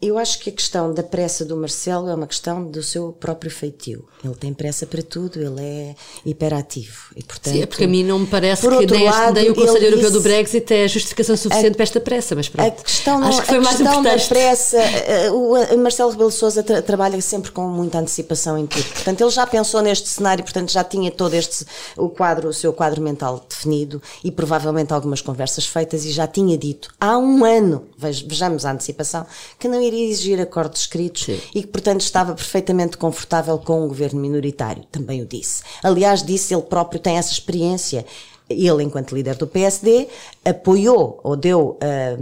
eu 0.00 0.18
acho 0.18 0.38
que 0.40 0.50
a 0.50 0.52
questão 0.52 0.92
da 0.92 1.02
pressa 1.02 1.44
do 1.44 1.56
Marcelo 1.56 2.08
é 2.08 2.14
uma 2.14 2.26
questão 2.26 2.64
do 2.70 2.82
seu 2.82 3.12
próprio 3.12 3.50
feitio. 3.50 4.06
Ele 4.22 4.34
tem 4.34 4.52
pressa 4.52 4.86
para 4.86 5.02
tudo, 5.02 5.40
ele 5.40 5.60
é 5.62 5.94
hiperativo. 6.24 6.96
E, 7.16 7.22
portanto, 7.22 7.54
Sim, 7.54 7.62
é 7.62 7.66
porque 7.66 7.84
a 7.84 7.88
mim 7.88 8.04
não 8.04 8.18
me 8.18 8.26
parece 8.26 8.62
que 8.68 8.86
nem, 8.86 9.04
lado, 9.04 9.40
o 9.40 9.54
Conselho 9.54 9.86
Europeu 9.86 10.10
do 10.10 10.20
Brexit 10.20 10.72
é 10.74 10.84
a 10.84 10.86
justificação 10.86 11.36
suficiente 11.36 11.74
para 11.74 11.82
esta 11.82 12.00
pressa, 12.00 12.34
mas 12.34 12.46
A 12.46 12.50
pronto. 12.50 12.82
questão, 12.82 13.18
não, 13.20 13.28
Acho 13.28 13.40
que 13.40 13.46
foi 13.48 13.56
a 13.56 13.60
mais 13.60 13.76
questão 13.76 14.02
da 14.02 14.18
pressa, 14.18 14.78
eh, 14.78 15.30
o 15.30 15.54
a 15.54 15.76
Marcelo 15.78 16.10
Rebelo 16.10 16.30
Sousa 16.30 16.62
tra- 16.62 16.82
trabalha 16.82 17.20
sempre 17.22 17.50
com 17.50 17.66
muita 17.68 17.98
antecipação 17.98 18.58
em 18.58 18.66
tudo. 18.66 18.84
Portanto, 18.84 19.20
ele 19.22 19.30
já 19.30 19.46
pensou 19.46 19.80
neste 19.80 20.08
cenário, 20.08 20.44
portanto, 20.44 20.70
já 20.72 20.84
tinha 20.84 21.10
todo 21.10 21.32
este 21.34 21.64
o 21.96 22.08
quadro, 22.08 22.48
o 22.48 22.52
seu 22.54 22.72
quadro 22.72 23.00
mental 23.00 23.44
definido 23.48 24.00
e 24.22 24.30
provavelmente 24.30 24.92
algumas 24.92 25.20
conversas 25.20 25.66
feitas 25.66 26.04
e 26.04 26.12
já 26.12 26.26
tinha 26.26 26.56
dito 26.58 26.94
há 27.00 27.16
um 27.16 27.44
ano, 27.44 27.86
vej- 27.96 28.26
vejamos 28.28 28.64
a 28.66 28.72
antecipação, 28.72 29.26
que 29.58 29.68
não 29.68 29.80
iria 29.86 30.08
exigir 30.08 30.40
acordos 30.40 30.82
escritos 30.82 31.24
Sim. 31.24 31.40
e 31.54 31.62
que, 31.62 31.68
portanto, 31.68 32.00
estava 32.00 32.34
perfeitamente 32.34 32.96
confortável 32.96 33.58
com 33.58 33.84
um 33.84 33.88
governo 33.88 34.20
minoritário. 34.20 34.84
Também 34.90 35.22
o 35.22 35.26
disse. 35.26 35.62
Aliás, 35.82 36.22
disse 36.22 36.54
ele 36.54 36.62
próprio 36.62 37.00
tem 37.00 37.16
essa 37.16 37.32
experiência. 37.32 38.04
Ele, 38.48 38.84
enquanto 38.84 39.12
líder 39.14 39.34
do 39.36 39.46
PSD, 39.46 40.06
apoiou 40.44 41.18
ou 41.24 41.34
deu 41.36 41.76
a 41.80 42.16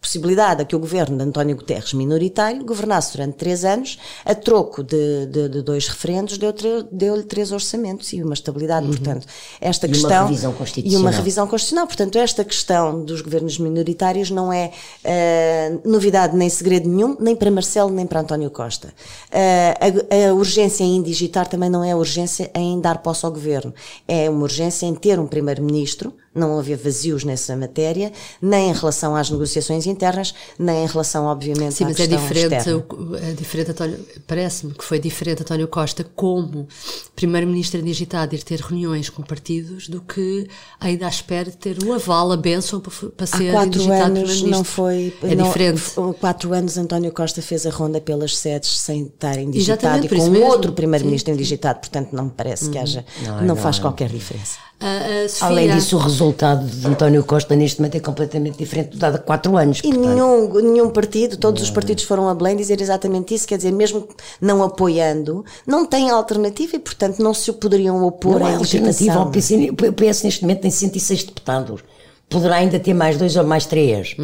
possibilidade 0.00 0.62
a 0.62 0.64
que 0.64 0.76
o 0.76 0.78
governo 0.78 1.16
de 1.16 1.24
António 1.24 1.56
Guterres, 1.56 1.94
minoritário, 1.94 2.64
governasse 2.64 3.12
durante 3.16 3.36
três 3.36 3.64
anos, 3.64 3.98
a 4.24 4.34
troco 4.34 4.82
de, 4.82 5.26
de- 5.26 5.48
de 5.48 5.62
dois 5.62 5.88
referendos, 5.88 6.36
deu 6.36 6.52
deu-lhe 6.92 7.22
três 7.22 7.50
orçamentos 7.52 8.12
e 8.12 8.22
uma 8.22 8.34
estabilidade. 8.34 8.86
Portanto, 8.86 9.26
esta 9.60 9.86
Uhum. 9.86 9.92
E 9.94 9.96
uma 9.96 10.08
questão. 10.08 10.26
revisão 10.26 10.50
E 10.50 10.52
uma 10.52 10.58
constitucional. 10.58 11.12
revisão 11.12 11.46
constitucional. 11.46 11.86
Portanto, 11.86 12.18
esta 12.18 12.44
questão 12.44 13.04
dos 13.04 13.22
governos 13.22 13.58
minoritários 13.58 14.30
não 14.30 14.52
é 14.52 14.72
eh, 15.02 15.78
novidade 15.84 16.36
nem 16.36 16.48
segredo 16.50 16.88
nenhum, 16.88 17.16
nem 17.18 17.34
para 17.34 17.50
Marcelo, 17.50 17.90
nem 17.90 18.06
para 18.06 18.20
António 18.20 18.50
Costa. 18.50 18.92
Eh, 19.30 19.74
a, 19.80 20.30
a 20.30 20.34
urgência 20.34 20.84
em 20.84 21.00
digitar 21.02 21.48
também 21.48 21.70
não 21.70 21.82
é 21.82 21.92
a 21.92 21.96
urgência 21.96 22.50
em 22.54 22.78
dar 22.80 22.98
posse 22.98 23.24
ao 23.24 23.32
governo. 23.32 23.72
É 24.06 24.28
uma 24.28 24.42
urgência 24.42 24.84
em 24.86 24.94
ter 24.94 25.18
um 25.18 25.26
primeiro-ministro 25.26 25.69
Ministro 25.70 26.16
não 26.40 26.58
havia 26.58 26.76
vazios 26.76 27.22
nessa 27.24 27.54
matéria, 27.56 28.12
nem 28.40 28.70
em 28.70 28.72
relação 28.72 29.14
às 29.14 29.30
negociações 29.30 29.86
internas, 29.86 30.34
nem 30.58 30.84
em 30.84 30.86
relação, 30.86 31.26
obviamente, 31.26 31.74
Sim, 31.74 31.84
à 31.84 31.88
mas 31.88 32.00
é 32.00 32.06
diferente, 32.06 32.54
externa. 32.56 32.84
é 33.22 33.32
diferente 33.32 33.70
António, 33.70 33.98
parece-me 34.26 34.74
que 34.74 34.84
foi 34.84 34.98
diferente 34.98 35.42
António 35.42 35.68
Costa 35.68 36.04
como 36.16 36.66
primeiro-ministro 37.14 37.80
indigitado 37.80 38.34
ir 38.34 38.42
ter 38.42 38.60
reuniões 38.60 39.08
com 39.10 39.22
partidos 39.22 39.88
do 39.88 40.00
que 40.00 40.48
ainda 40.80 41.06
à 41.06 41.08
espera 41.08 41.50
de 41.50 41.56
ter 41.56 41.82
o 41.84 41.92
aval, 41.92 42.32
a 42.32 42.36
bênção 42.36 42.80
para, 42.80 42.92
para 43.10 43.26
ser 43.26 43.50
Há 43.50 43.52
quatro 43.52 43.92
anos 43.92 44.42
não 44.42 44.64
foi. 44.64 45.14
É 45.22 45.34
não, 45.34 45.44
diferente. 45.46 45.82
Quatro 46.18 46.52
anos 46.52 46.76
António 46.78 47.12
Costa 47.12 47.42
fez 47.42 47.66
a 47.66 47.70
ronda 47.70 48.00
pelas 48.00 48.36
sedes 48.36 48.78
sem 48.80 49.04
estar 49.06 49.38
indigitado 49.38 50.04
Exatamente, 50.06 50.14
e 50.14 50.18
com 50.40 50.46
outro 50.46 50.72
primeiro-ministro 50.72 51.32
indigitado, 51.34 51.80
portanto 51.80 52.12
não 52.12 52.24
me 52.24 52.30
parece 52.30 52.70
que 52.70 52.78
haja. 52.78 53.04
Não, 53.24 53.42
não, 53.42 53.56
faz 53.56 53.76
não. 53.76 53.82
qualquer 53.84 54.08
diferença. 54.08 54.58
A- 54.80 55.24
a 55.24 55.28
Sofia, 55.28 55.46
Além 55.46 55.70
disso, 55.74 55.96
o 55.96 55.98
resultado 56.00 56.29
de 56.32 56.86
António 56.86 57.24
Costa 57.24 57.54
neste 57.56 57.80
momento 57.80 57.96
é 57.96 58.00
completamente 58.00 58.58
diferente 58.58 58.90
do 58.90 58.98
dado 58.98 59.16
há 59.16 59.18
quatro 59.18 59.56
anos. 59.56 59.78
E 59.78 59.82
portanto. 59.82 60.08
nenhum, 60.08 60.72
nenhum 60.72 60.90
partido, 60.90 61.36
todos 61.36 61.62
os 61.62 61.70
partidos 61.70 62.04
foram 62.04 62.28
a 62.28 62.34
Belém 62.34 62.56
dizer 62.56 62.80
exatamente 62.80 63.34
isso, 63.34 63.46
quer 63.46 63.56
dizer, 63.56 63.72
mesmo 63.72 64.08
não 64.40 64.62
apoiando, 64.62 65.44
não 65.66 65.86
têm 65.86 66.10
alternativa 66.10 66.76
e, 66.76 66.78
portanto, 66.78 67.20
não 67.20 67.34
se 67.34 67.52
poderiam 67.52 68.04
opor 68.04 68.40
Não 68.40 68.46
à 68.46 68.56
alternativa 68.56 69.14
ao. 69.14 69.30
PS. 69.30 69.50
O 69.50 69.92
PS 69.92 70.22
neste 70.22 70.42
momento 70.42 70.60
tem 70.60 70.70
106 70.70 71.24
deputados. 71.24 71.82
Poderá 72.28 72.56
ainda 72.56 72.78
ter 72.78 72.94
mais 72.94 73.16
dois 73.16 73.36
ou 73.36 73.44
mais 73.44 73.66
três. 73.66 74.16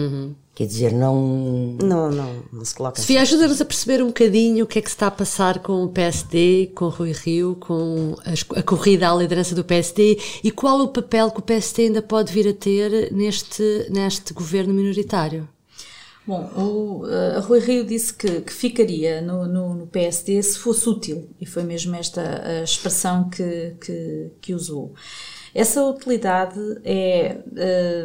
Quer 0.57 0.65
dizer, 0.67 0.91
não. 0.91 1.77
Não, 1.83 2.11
não, 2.11 2.43
não 2.51 2.65
se 2.65 2.75
coloca 2.75 2.99
Sofia, 2.99 3.21
ajuda-nos 3.21 3.61
a 3.61 3.65
perceber 3.67 4.03
um 4.03 4.07
bocadinho 4.07 4.65
o 4.65 4.67
que 4.67 4.79
é 4.79 4.83
que 4.83 4.89
se 4.89 4.97
está 4.97 5.09
a 5.09 5.11
passar 5.11 5.59
com 5.59 5.85
o 5.85 5.91
PSD, 5.91 6.73
com 6.75 6.87
o 6.87 6.89
Rui 6.89 7.13
Rio, 7.13 7.57
com 7.61 8.17
as- 8.25 8.43
a 8.57 8.63
corrida 8.63 9.11
à 9.11 9.15
liderança 9.15 9.55
do 9.55 9.63
PSD 9.63 10.19
e 10.43 10.51
qual 10.51 10.81
o 10.81 10.89
papel 10.89 11.31
que 11.31 11.41
o 11.41 11.43
PSD 11.43 11.83
ainda 11.83 12.01
pode 12.01 12.33
vir 12.33 12.49
a 12.49 12.55
ter 12.55 13.13
neste, 13.13 13.87
neste 13.91 14.33
governo 14.33 14.73
minoritário. 14.73 15.47
Bom, 16.27 16.51
o 16.57 17.05
uh, 17.05 17.41
Rui 17.43 17.61
Rio 17.61 17.85
disse 17.85 18.15
que, 18.15 18.41
que 18.41 18.53
ficaria 18.53 19.21
no, 19.21 19.47
no, 19.47 19.75
no 19.75 19.87
PSD 19.87 20.43
se 20.43 20.59
fosse 20.59 20.89
útil, 20.89 21.29
e 21.39 21.45
foi 21.45 21.65
mesmo 21.65 21.95
esta 21.95 22.23
a 22.23 22.63
expressão 22.63 23.29
que, 23.29 23.77
que, 23.79 24.31
que 24.41 24.55
usou. 24.55 24.95
Essa 25.55 25.85
utilidade 25.85 26.59
é, 26.83 27.37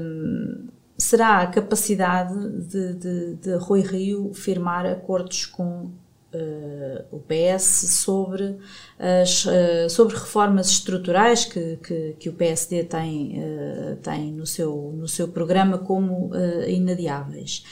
hum, 0.01 0.67
será 1.01 1.41
a 1.41 1.48
capacidade 1.48 2.38
de, 2.67 2.93
de, 2.93 3.36
de 3.36 3.55
Rui 3.55 3.81
Rio 3.81 4.34
firmar 4.34 4.86
acordos 4.86 5.48
com 5.48 5.86
uh, 6.34 7.05
o 7.12 7.20
PS 7.20 7.63
sobre, 7.89 8.58
as, 9.00 9.46
uh, 9.46 9.89
sobre 9.89 10.15
reformas 10.15 10.70
estruturais 10.70 11.43
que, 11.43 11.77
que, 11.77 12.15
que 12.20 12.29
o 12.29 12.34
PSD 12.34 12.84
tem, 12.84 13.39
uh, 13.39 13.96
tem 13.98 14.31
no, 14.31 14.46
seu, 14.46 14.93
no 14.96 15.08
seu 15.08 15.27
programa 15.27 15.79
como 15.79 16.31
inadiáveis. 16.67 17.63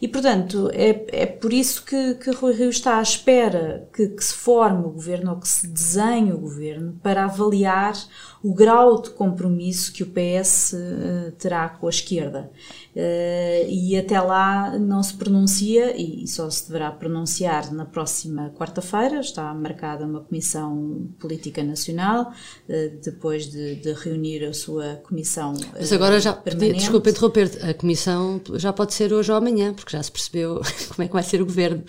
E, 0.00 0.06
portanto, 0.06 0.70
é, 0.72 1.22
é 1.22 1.26
por 1.26 1.52
isso 1.52 1.84
que, 1.84 2.14
que 2.14 2.30
Rui 2.30 2.52
Rio 2.52 2.68
está 2.68 2.98
à 2.98 3.02
espera 3.02 3.88
que, 3.94 4.08
que 4.08 4.24
se 4.24 4.34
forme 4.34 4.84
o 4.84 4.90
governo 4.90 5.30
ou 5.30 5.38
que 5.38 5.48
se 5.48 5.66
desenhe 5.66 6.32
o 6.32 6.38
governo 6.38 6.98
para 7.02 7.24
avaliar 7.24 7.94
o 8.42 8.54
grau 8.54 9.00
de 9.00 9.10
compromisso 9.10 9.92
que 9.92 10.02
o 10.02 10.06
PS 10.06 10.74
uh, 10.74 11.32
terá 11.32 11.68
com 11.68 11.86
a 11.86 11.90
esquerda. 11.90 12.50
Uh, 12.96 13.68
e 13.68 13.94
até 13.94 14.18
lá 14.18 14.78
não 14.78 15.02
se 15.02 15.12
pronuncia, 15.12 15.94
e, 16.00 16.26
só 16.26 16.48
se 16.48 16.66
deverá 16.66 16.90
pronunciar 16.90 17.70
na 17.70 17.84
próxima 17.84 18.50
quarta-feira. 18.56 19.20
Está 19.20 19.52
marcada 19.52 20.06
uma 20.06 20.20
Comissão 20.20 21.06
Política 21.18 21.62
Nacional, 21.62 22.32
uh, 22.66 23.00
depois 23.04 23.50
de, 23.50 23.74
de, 23.74 23.92
reunir 23.92 24.46
a 24.46 24.54
sua 24.54 24.94
Comissão. 25.06 25.52
Mas 25.74 25.92
agora 25.92 26.18
já, 26.18 26.32
permanente. 26.32 26.78
desculpa 26.78 27.10
interromper, 27.10 27.50
a 27.68 27.74
Comissão 27.74 28.40
já 28.54 28.72
pode 28.72 28.94
ser 28.94 29.12
hoje 29.12 29.30
ou 29.30 29.36
amanhã, 29.36 29.74
porque 29.74 29.94
já 29.94 30.02
se 30.02 30.10
percebeu 30.10 30.62
como 30.88 31.04
é 31.04 31.06
que 31.06 31.12
vai 31.12 31.22
ser 31.22 31.42
o 31.42 31.44
governo. 31.44 31.84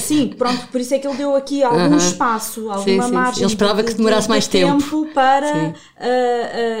Sim, 0.00 0.28
pronto, 0.38 0.68
por 0.68 0.80
isso 0.80 0.94
é 0.94 0.98
que 0.98 1.06
ele 1.06 1.18
deu 1.18 1.36
aqui 1.36 1.62
algum 1.62 1.98
espaço, 1.98 2.70
alguma 2.70 2.82
sim, 2.82 3.02
sim, 3.02 3.12
margem. 3.12 3.42
Ele 3.42 3.52
esperava 3.52 3.82
de, 3.82 3.90
que 3.90 3.98
demorasse 3.98 4.26
de, 4.26 4.30
mais 4.30 4.48
tempo. 4.48 4.82
tempo 4.82 5.06
para. 5.12 5.74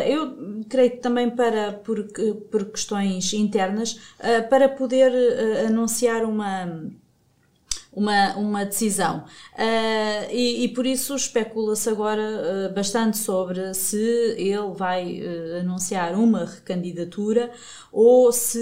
eu 0.08 0.64
creio 0.66 0.92
que 0.92 0.96
também 0.96 1.28
para, 1.28 1.74
por, 1.74 2.06
por 2.50 2.64
questões 2.70 3.34
internas 3.34 3.65
uh, 3.74 4.48
para 4.48 4.68
poder 4.68 5.12
uh, 5.12 5.66
anunciar 5.66 6.24
uma. 6.24 6.90
Uma, 7.92 8.36
uma 8.36 8.64
decisão. 8.66 9.24
Uh, 9.54 10.30
e, 10.30 10.64
e, 10.64 10.68
por 10.68 10.84
isso 10.84 11.16
especula-se 11.16 11.88
agora 11.88 12.70
bastante 12.74 13.16
sobre 13.16 13.72
se 13.72 13.96
ele 14.36 14.74
vai 14.74 15.18
anunciar 15.58 16.12
uma 16.12 16.44
recandidatura 16.44 17.50
ou 17.90 18.30
se 18.30 18.60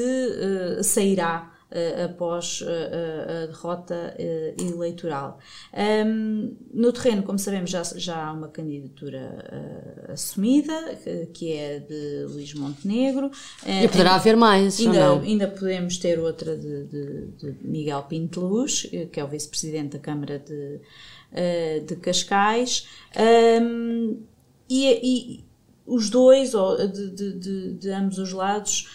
sairá 0.84 1.50
Uh, 1.50 1.53
após 2.04 2.60
uh, 2.60 3.42
a 3.42 3.46
derrota 3.46 4.16
uh, 4.16 4.62
eleitoral. 4.62 5.38
Um, 6.06 6.54
no 6.72 6.92
terreno, 6.92 7.22
como 7.22 7.38
sabemos, 7.38 7.70
já, 7.70 7.82
já 7.82 8.26
há 8.26 8.32
uma 8.32 8.48
candidatura 8.48 10.04
assumida, 10.08 10.96
que, 11.32 11.52
é 11.52 11.80
de 11.80 12.26
Luís 12.28 12.54
Montenegro. 12.54 13.30
e 13.66 13.88
poderá 13.88 14.10
ainda, 14.10 14.20
haver 14.20 14.36
mais, 14.36 14.78
ainda, 14.80 15.12
ou 15.12 15.16
não? 15.16 15.24
ainda 15.24 15.48
podemos 15.48 15.98
ter 15.98 16.18
outra 16.18 16.56
de, 16.56 16.84
de, 16.84 17.26
de 17.38 17.56
Miguel 17.62 18.02
Pinto 18.04 18.40
de 18.40 18.46
Luz, 18.46 18.86
que 19.12 19.18
é 19.18 19.24
o 19.24 19.28
vice-presidente 19.28 19.96
da 19.96 19.98
Câmara 19.98 20.38
de, 20.38 20.80
de 21.86 21.96
Cascais. 21.96 22.86
Um, 23.16 24.18
e, 24.68 25.00
e, 25.02 25.44
os 25.86 26.08
dois, 26.08 26.54
ou 26.54 26.76
de, 26.88 27.10
de, 27.10 27.72
de 27.74 27.90
ambos 27.90 28.18
os 28.18 28.32
lados, 28.32 28.88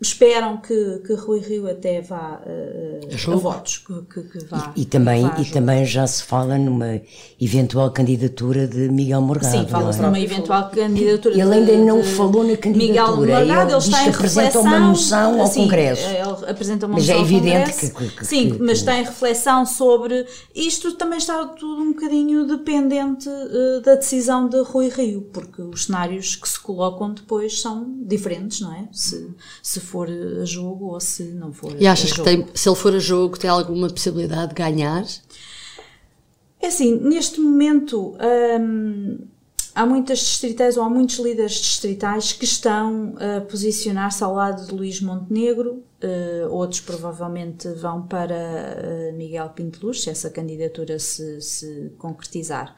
esperam 0.00 0.56
que, 0.56 1.02
que 1.06 1.12
Rui 1.12 1.40
Rio 1.40 1.70
até 1.70 2.00
vá 2.00 2.40
uh, 2.46 3.32
a 3.32 3.36
votos, 3.36 3.78
que, 3.78 4.22
que, 4.22 4.44
vá. 4.46 4.72
E, 4.74 4.82
e 4.82 4.84
também, 4.86 5.22
vá 5.28 5.36
e 5.38 5.44
também 5.44 5.84
já 5.84 6.06
se 6.06 6.22
fala 6.22 6.56
numa 6.56 7.02
eventual 7.38 7.90
candidatura 7.90 8.66
de 8.66 8.88
Miguel 8.88 9.20
Morgado. 9.20 9.58
Sim, 9.58 9.66
fala-se 9.66 9.98
não 9.98 10.06
é? 10.06 10.08
numa 10.08 10.20
eventual 10.20 10.70
candidatura. 10.70 11.34
Ele 11.34 11.54
ainda 11.54 11.72
de, 11.72 11.78
não 11.78 12.00
de 12.00 12.08
falou 12.08 12.42
na 12.44 12.56
candidatura. 12.56 12.88
Miguel 12.88 13.16
Morgado, 13.44 13.70
ele, 13.72 13.76
diz 13.76 13.84
está 13.84 14.02
em 14.02 14.10
reflexão, 14.10 14.62
uma 14.62 14.80
moção 14.80 15.40
ao 15.40 15.46
sim, 15.46 15.62
Congresso. 15.62 16.06
Ele 16.08 16.50
apresenta 16.50 16.86
uma 16.86 16.94
Mas 16.94 17.06
moção 17.06 17.14
é 17.14 17.18
ao 17.18 17.24
evidente 17.24 17.90
Congresso. 17.90 18.16
que- 18.16 18.24
Sim, 18.26 18.56
mas 18.58 18.78
está 18.78 18.98
em 18.98 19.04
reflexão 19.04 19.66
sobre. 19.66 20.26
Isto 20.54 20.92
também 20.94 21.18
está 21.18 21.44
tudo 21.44 21.82
um 21.82 21.92
bocadinho 21.92 22.46
dependente 22.46 23.28
uh, 23.28 23.80
da 23.82 23.96
decisão 23.96 24.48
de 24.48 24.60
Rui 24.62 24.88
Rio, 24.88 25.28
porque 25.32 25.60
os 25.60 25.84
cenários 25.84 26.36
que 26.36 26.48
se 26.48 26.58
colocam 26.58 27.12
depois 27.12 27.60
são 27.60 27.86
diferentes, 28.06 28.60
não 28.60 28.72
é? 28.72 28.88
Se, 28.92 29.28
se 29.62 29.89
for 29.90 30.08
a 30.08 30.44
jogo 30.44 30.92
ou 30.92 31.00
se 31.00 31.24
não 31.24 31.52
for 31.52 31.74
E 31.80 31.86
achas 31.86 32.12
a 32.12 32.14
que 32.14 32.22
tem, 32.22 32.46
se 32.54 32.68
ele 32.68 32.76
for 32.76 32.94
a 32.94 32.98
jogo, 32.98 33.38
tem 33.38 33.50
alguma 33.50 33.88
possibilidade 33.88 34.48
de 34.48 34.54
ganhar? 34.54 35.04
É 36.60 36.66
assim, 36.68 36.96
neste 37.00 37.40
momento 37.40 38.16
hum, 38.60 39.18
há 39.74 39.86
muitas 39.86 40.18
distritais 40.18 40.76
ou 40.76 40.84
há 40.84 40.90
muitos 40.90 41.18
líderes 41.18 41.52
distritais 41.52 42.32
que 42.32 42.44
estão 42.44 43.14
a 43.18 43.40
posicionar-se 43.40 44.22
ao 44.22 44.34
lado 44.34 44.66
de 44.66 44.74
Luís 44.74 45.00
Montenegro, 45.00 45.82
uh, 46.02 46.50
outros 46.50 46.80
provavelmente 46.80 47.68
vão 47.70 48.02
para 48.02 48.34
uh, 48.34 49.16
Miguel 49.16 49.48
Pinto 49.50 49.86
Luz, 49.86 50.02
se 50.02 50.10
essa 50.10 50.30
candidatura 50.30 50.98
se, 50.98 51.40
se 51.40 51.92
concretizar. 51.98 52.76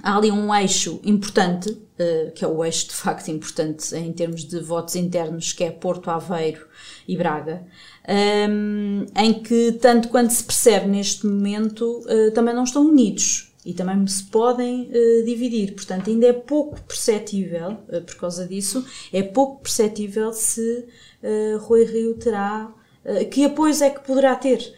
Há 0.00 0.16
ali 0.16 0.30
um 0.30 0.54
eixo 0.54 1.00
importante, 1.04 1.70
uh, 1.70 2.32
que 2.34 2.44
é 2.44 2.48
o 2.48 2.64
eixo 2.64 2.88
de 2.88 2.94
facto 2.94 3.28
importante 3.28 3.94
em 3.94 4.12
termos 4.12 4.44
de 4.44 4.58
votos 4.60 4.96
internos, 4.96 5.52
que 5.52 5.64
é 5.64 5.70
Porto 5.70 6.10
Aveiro 6.10 6.66
e 7.06 7.16
Braga, 7.16 7.64
um, 8.48 9.06
em 9.16 9.34
que, 9.34 9.72
tanto 9.72 10.08
quanto 10.08 10.32
se 10.32 10.42
percebe 10.42 10.86
neste 10.86 11.26
momento, 11.26 12.00
uh, 12.00 12.32
também 12.32 12.54
não 12.54 12.64
estão 12.64 12.86
unidos 12.86 13.52
e 13.64 13.74
também 13.74 14.04
se 14.06 14.24
podem 14.24 14.88
uh, 14.88 15.24
dividir. 15.24 15.74
Portanto, 15.74 16.10
ainda 16.10 16.26
é 16.26 16.32
pouco 16.32 16.80
perceptível, 16.82 17.76
por 18.06 18.16
causa 18.16 18.46
disso, 18.46 18.84
é 19.12 19.22
pouco 19.22 19.62
perceptível 19.62 20.32
se 20.32 20.86
Rui 21.60 21.84
Rio 21.84 22.14
terá. 22.14 22.72
que 23.30 23.44
apoios 23.44 23.80
é 23.80 23.90
que 23.90 24.00
poderá 24.00 24.34
ter? 24.34 24.74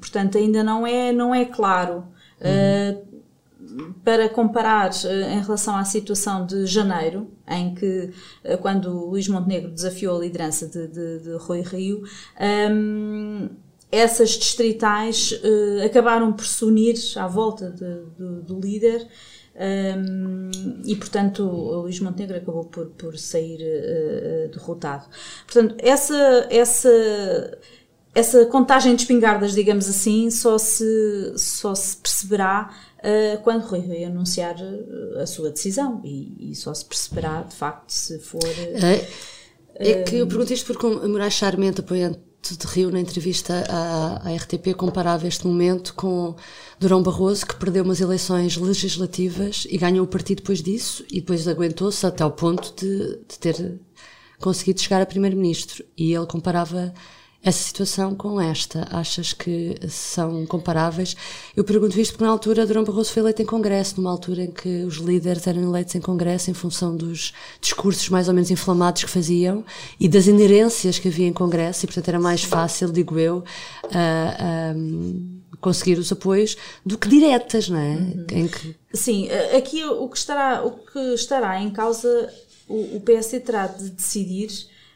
portanto, 0.00 0.38
ainda 0.38 0.64
não 0.64 0.84
é, 0.84 1.12
não 1.12 1.32
é 1.32 1.44
claro. 1.44 2.08
Para 4.04 4.28
comparar 4.28 4.90
em 5.30 5.40
relação 5.40 5.76
à 5.76 5.84
situação 5.84 6.44
de 6.44 6.66
janeiro, 6.66 7.30
em 7.48 7.74
que, 7.74 8.10
quando 8.60 9.06
Luís 9.06 9.28
Montenegro 9.28 9.70
desafiou 9.70 10.16
a 10.16 10.20
liderança 10.20 10.66
de, 10.66 10.88
de, 10.88 11.18
de 11.20 11.36
Rui 11.36 11.60
Rio, 11.60 12.02
um, 12.70 13.48
essas 13.92 14.30
distritais 14.30 15.32
uh, 15.32 15.84
acabaram 15.84 16.32
por 16.32 16.46
se 16.46 16.64
unir 16.64 16.96
à 17.16 17.28
volta 17.28 17.70
de, 17.70 18.40
do, 18.42 18.58
líder 18.58 19.06
um, 19.54 20.50
e, 20.86 20.96
portanto, 20.96 21.42
o 21.44 21.82
Luís 21.82 22.00
Montenegro 22.00 22.38
acabou 22.38 22.64
por, 22.64 22.86
por 22.86 23.18
sair 23.18 23.60
uh, 23.60 24.48
derrotado. 24.50 25.04
Portanto, 25.44 25.74
essa, 25.78 26.46
essa, 26.48 27.58
essa 28.14 28.46
contagem 28.46 28.94
de 28.96 29.02
espingardas, 29.02 29.52
digamos 29.52 29.86
assim, 29.86 30.30
só 30.30 30.56
se, 30.56 31.34
só 31.36 31.74
se 31.74 31.98
perceberá 31.98 32.74
uh, 33.02 33.42
quando 33.42 33.64
Rui 33.64 33.80
Rio 33.80 34.06
anunciar 34.06 34.56
a 35.20 35.26
sua 35.26 35.50
decisão 35.50 36.00
e, 36.04 36.50
e, 36.50 36.54
só 36.54 36.72
se 36.72 36.84
perceberá 36.84 37.42
de 37.42 37.54
facto 37.54 37.90
se 37.90 38.18
for. 38.18 38.40
É, 38.44 39.08
é 39.74 40.02
que 40.02 40.16
eu 40.16 40.26
pergunto 40.26 40.52
isto 40.52 40.66
porque 40.66 40.86
o 40.86 41.08
Moraes 41.08 41.34
Charmente, 41.34 41.80
apoiante 41.80 42.20
de 42.42 42.66
Rio, 42.66 42.90
na 42.90 43.00
entrevista 43.00 43.64
à, 43.68 44.28
à, 44.28 44.34
RTP, 44.34 44.74
comparava 44.76 45.28
este 45.28 45.46
momento 45.46 45.94
com 45.94 46.34
Durão 46.78 47.02
Barroso, 47.02 47.46
que 47.46 47.54
perdeu 47.56 47.84
umas 47.84 48.00
eleições 48.00 48.56
legislativas 48.56 49.66
e 49.70 49.78
ganhou 49.78 50.04
o 50.04 50.08
partido 50.08 50.38
depois 50.38 50.60
disso 50.60 51.04
e 51.10 51.20
depois 51.20 51.46
aguentou-se 51.46 52.04
até 52.04 52.24
ao 52.24 52.32
ponto 52.32 52.74
de, 52.76 53.20
de 53.28 53.38
ter 53.38 53.80
conseguido 54.40 54.80
chegar 54.80 55.00
a 55.00 55.06
primeiro-ministro. 55.06 55.84
E 55.96 56.12
ele 56.12 56.26
comparava 56.26 56.92
essa 57.44 57.62
situação 57.62 58.14
com 58.14 58.40
esta? 58.40 58.86
Achas 58.90 59.32
que 59.32 59.76
são 59.88 60.46
comparáveis? 60.46 61.16
Eu 61.56 61.64
pergunto 61.64 61.98
isto 62.00 62.12
porque 62.12 62.24
na 62.24 62.30
altura 62.30 62.66
Durão 62.66 62.84
Barroso 62.84 63.12
foi 63.12 63.22
eleito 63.22 63.42
em 63.42 63.46
Congresso, 63.46 63.96
numa 63.96 64.10
altura 64.10 64.42
em 64.44 64.50
que 64.50 64.84
os 64.84 64.96
líderes 64.96 65.46
eram 65.46 65.62
eleitos 65.62 65.94
em 65.94 66.00
Congresso 66.00 66.50
em 66.50 66.54
função 66.54 66.96
dos 66.96 67.32
discursos 67.60 68.08
mais 68.08 68.28
ou 68.28 68.34
menos 68.34 68.50
inflamados 68.50 69.02
que 69.02 69.10
faziam 69.10 69.64
e 69.98 70.08
das 70.08 70.26
inerências 70.26 70.98
que 70.98 71.08
havia 71.08 71.26
em 71.26 71.32
Congresso 71.32 71.84
e 71.84 71.86
portanto 71.86 72.08
era 72.08 72.20
mais 72.20 72.44
fácil, 72.44 72.92
digo 72.92 73.18
eu, 73.18 73.38
uh, 73.38 74.76
um, 74.76 75.40
conseguir 75.60 75.98
os 75.98 76.12
apoios 76.12 76.56
do 76.86 76.96
que 76.96 77.08
diretas, 77.08 77.68
não 77.68 77.78
é? 77.78 77.94
Uhum. 77.94 78.48
Que... 78.48 78.76
Sim, 78.92 79.28
aqui 79.56 79.84
o 79.84 80.08
que 80.08 80.16
estará, 80.16 80.64
o 80.64 80.70
que 80.70 80.98
estará 81.14 81.60
em 81.60 81.70
causa 81.70 82.32
o, 82.68 82.96
o 82.96 83.00
PSD 83.00 83.40
terá 83.40 83.66
de 83.66 83.90
decidir 83.90 84.48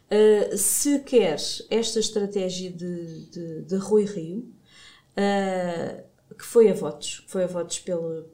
Uh, 0.06 0.56
se 0.56 1.00
quer 1.00 1.36
esta 1.68 1.98
estratégia 1.98 2.70
de, 2.70 3.26
de, 3.26 3.62
de 3.62 3.76
Rui 3.76 4.04
Rio, 4.04 4.38
uh, 4.38 6.34
que 6.34 6.44
foi 6.44 6.70
a 6.70 6.74
votos, 6.74 7.24
foi 7.26 7.42
a 7.42 7.46
votos 7.48 7.80
pelo, 7.80 8.24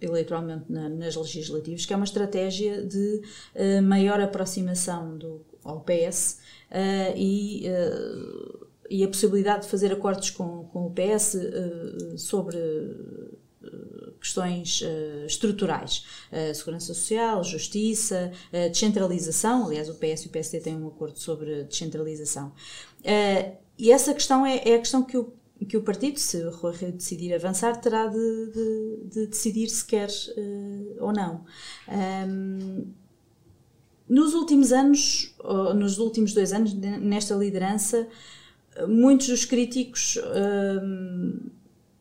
eleitoralmente 0.00 0.64
na, 0.70 0.88
nas 0.88 1.14
legislativas, 1.14 1.84
que 1.84 1.92
é 1.92 1.96
uma 1.96 2.06
estratégia 2.06 2.82
de 2.82 3.22
uh, 3.54 3.82
maior 3.82 4.18
aproximação 4.18 5.18
do, 5.18 5.44
ao 5.62 5.80
PS 5.82 6.40
e, 7.16 7.64
e 8.88 9.04
a 9.04 9.08
possibilidade 9.08 9.64
de 9.64 9.68
fazer 9.68 9.92
acordos 9.92 10.30
com, 10.30 10.64
com 10.72 10.86
o 10.86 10.90
PS 10.90 11.36
sobre 12.16 12.56
questões 14.20 14.82
uh, 14.82 15.26
estruturais, 15.26 16.04
uh, 16.32 16.54
segurança 16.54 16.86
social, 16.86 17.42
justiça, 17.44 18.32
uh, 18.52 18.68
descentralização. 18.68 19.66
Aliás, 19.66 19.88
o 19.88 19.94
PS 19.94 20.24
e 20.24 20.26
o 20.26 20.30
PSD 20.30 20.60
têm 20.60 20.76
um 20.76 20.88
acordo 20.88 21.18
sobre 21.18 21.64
descentralização. 21.64 22.52
e 23.78 23.92
essa 23.92 24.12
questão 24.12 24.44
é, 24.44 24.56
é, 24.64 24.74
a 24.74 24.78
questão 24.78 25.02
que 25.02 25.16
o, 25.16 25.32
que 25.68 25.76
o 25.76 25.82
partido, 25.82 26.18
se 26.18 26.36
o 26.38 26.50
Rui 26.50 26.74
Rio 26.74 26.92
decidir 26.92 27.34
avançar, 27.34 27.80
terá 27.80 28.06
de, 28.06 28.46
de, 28.52 28.96
de 29.10 29.26
decidir 29.26 29.68
se 29.68 29.84
quer 29.84 30.08
ou 31.00 31.12
não. 31.12 31.44
Um, 31.88 32.86
nos 34.08 34.34
últimos 34.34 34.72
anos, 34.72 35.34
nos 35.76 35.98
últimos 35.98 36.32
dois 36.32 36.52
anos, 36.52 36.72
nesta 36.74 37.34
liderança, 37.34 38.08
muitos 38.86 39.26
dos 39.28 39.44
críticos 39.44 40.16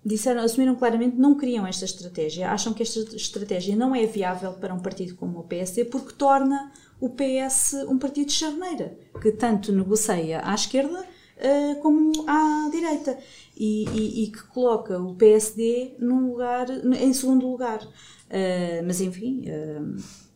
disseram, 0.08 0.42
assumiram 0.42 0.76
claramente 0.76 1.18
não 1.18 1.36
queriam 1.36 1.68
esta 1.68 1.86
estratégia. 1.86 2.50
Acham 2.50 2.74
que 2.74 2.82
esta 2.82 3.00
estratégia 3.16 3.76
não 3.76 3.94
é 3.94 4.06
viável 4.06 4.54
para 4.54 4.74
um 4.74 4.80
partido 4.80 5.16
como 5.16 5.40
o 5.40 5.44
PSD 5.44 5.86
porque 5.86 6.14
torna 6.14 6.72
o 7.00 7.10
PS 7.10 7.74
um 7.88 7.98
partido 7.98 8.28
de 8.28 8.34
charneira, 8.34 8.98
que 9.22 9.32
tanto 9.32 9.72
negocia 9.72 10.42
à 10.44 10.56
esquerda 10.56 11.00
uh, 11.02 11.82
como 11.82 12.12
à 12.28 12.70
direita 12.72 13.18
e, 13.56 13.86
e, 13.90 14.24
e, 14.24 14.28
que 14.32 14.44
coloca 14.48 15.00
o 15.00 15.14
PSD 15.16 15.96
num 16.00 16.32
lugar, 16.32 16.68
em 16.70 17.14
segundo 17.14 17.48
lugar. 17.48 17.84
Uh, 17.84 18.84
mas 18.86 19.00
enfim, 19.02 19.44
uh, 19.48 20.27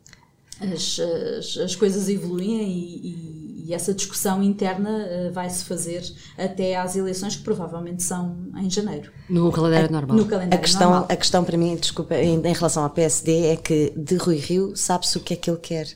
as, 0.62 1.00
as, 1.00 1.58
as, 1.58 1.76
coisas 1.76 2.08
evoluem 2.08 2.62
e, 2.62 3.66
e 3.68 3.74
essa 3.74 3.94
discussão 3.94 4.44
interna 4.44 4.90
uh, 4.90 5.34
vai-se 5.34 5.66
fazer 5.66 6.04
até 6.38 6.76
às 6.76 6.96
eleições 6.96 7.36
que 7.36 7.44
provavelmente 7.44 8.04
são 8.04 8.50
em 8.58 8.70
janeiro. 8.70 9.12
No 9.30 9.52
calendário 9.52 9.88
a, 9.88 9.92
normal. 9.92 10.18
No 10.18 10.26
calendário 10.26 10.58
a 10.58 10.62
questão, 10.62 10.90
normal. 10.90 11.08
A 11.10 11.16
questão 11.16 11.44
para 11.44 11.58
mim, 11.58 11.76
desculpa, 11.76 12.16
em, 12.16 12.40
em 12.40 12.54
relação 12.54 12.84
ao 12.84 12.90
PSD 12.90 13.48
é 13.48 13.56
que 13.56 13.94
de 13.96 14.16
Rui 14.16 14.38
Rio 14.38 14.76
sabe-se 14.76 15.18
o 15.18 15.22
que 15.22 15.34
é 15.34 15.38
que 15.38 15.50
ele 15.50 15.60
quer. 15.60 15.88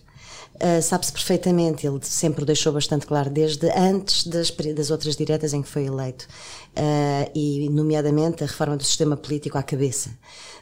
Uh, 0.55 0.81
sabe-se 0.81 1.11
perfeitamente, 1.11 1.85
ele 1.85 1.99
sempre 2.01 2.43
o 2.43 2.45
deixou 2.45 2.71
bastante 2.71 3.05
claro, 3.05 3.29
desde 3.29 3.69
antes 3.77 4.25
das, 4.25 4.49
das 4.49 4.89
outras 4.89 5.17
diretas 5.17 5.53
em 5.53 5.61
que 5.61 5.67
foi 5.67 5.83
eleito, 5.85 6.25
uh, 6.77 7.29
e 7.35 7.69
nomeadamente 7.69 8.41
a 8.41 8.47
reforma 8.47 8.77
do 8.77 8.83
sistema 8.83 9.17
político 9.17 9.57
à 9.57 9.63
cabeça. 9.63 10.11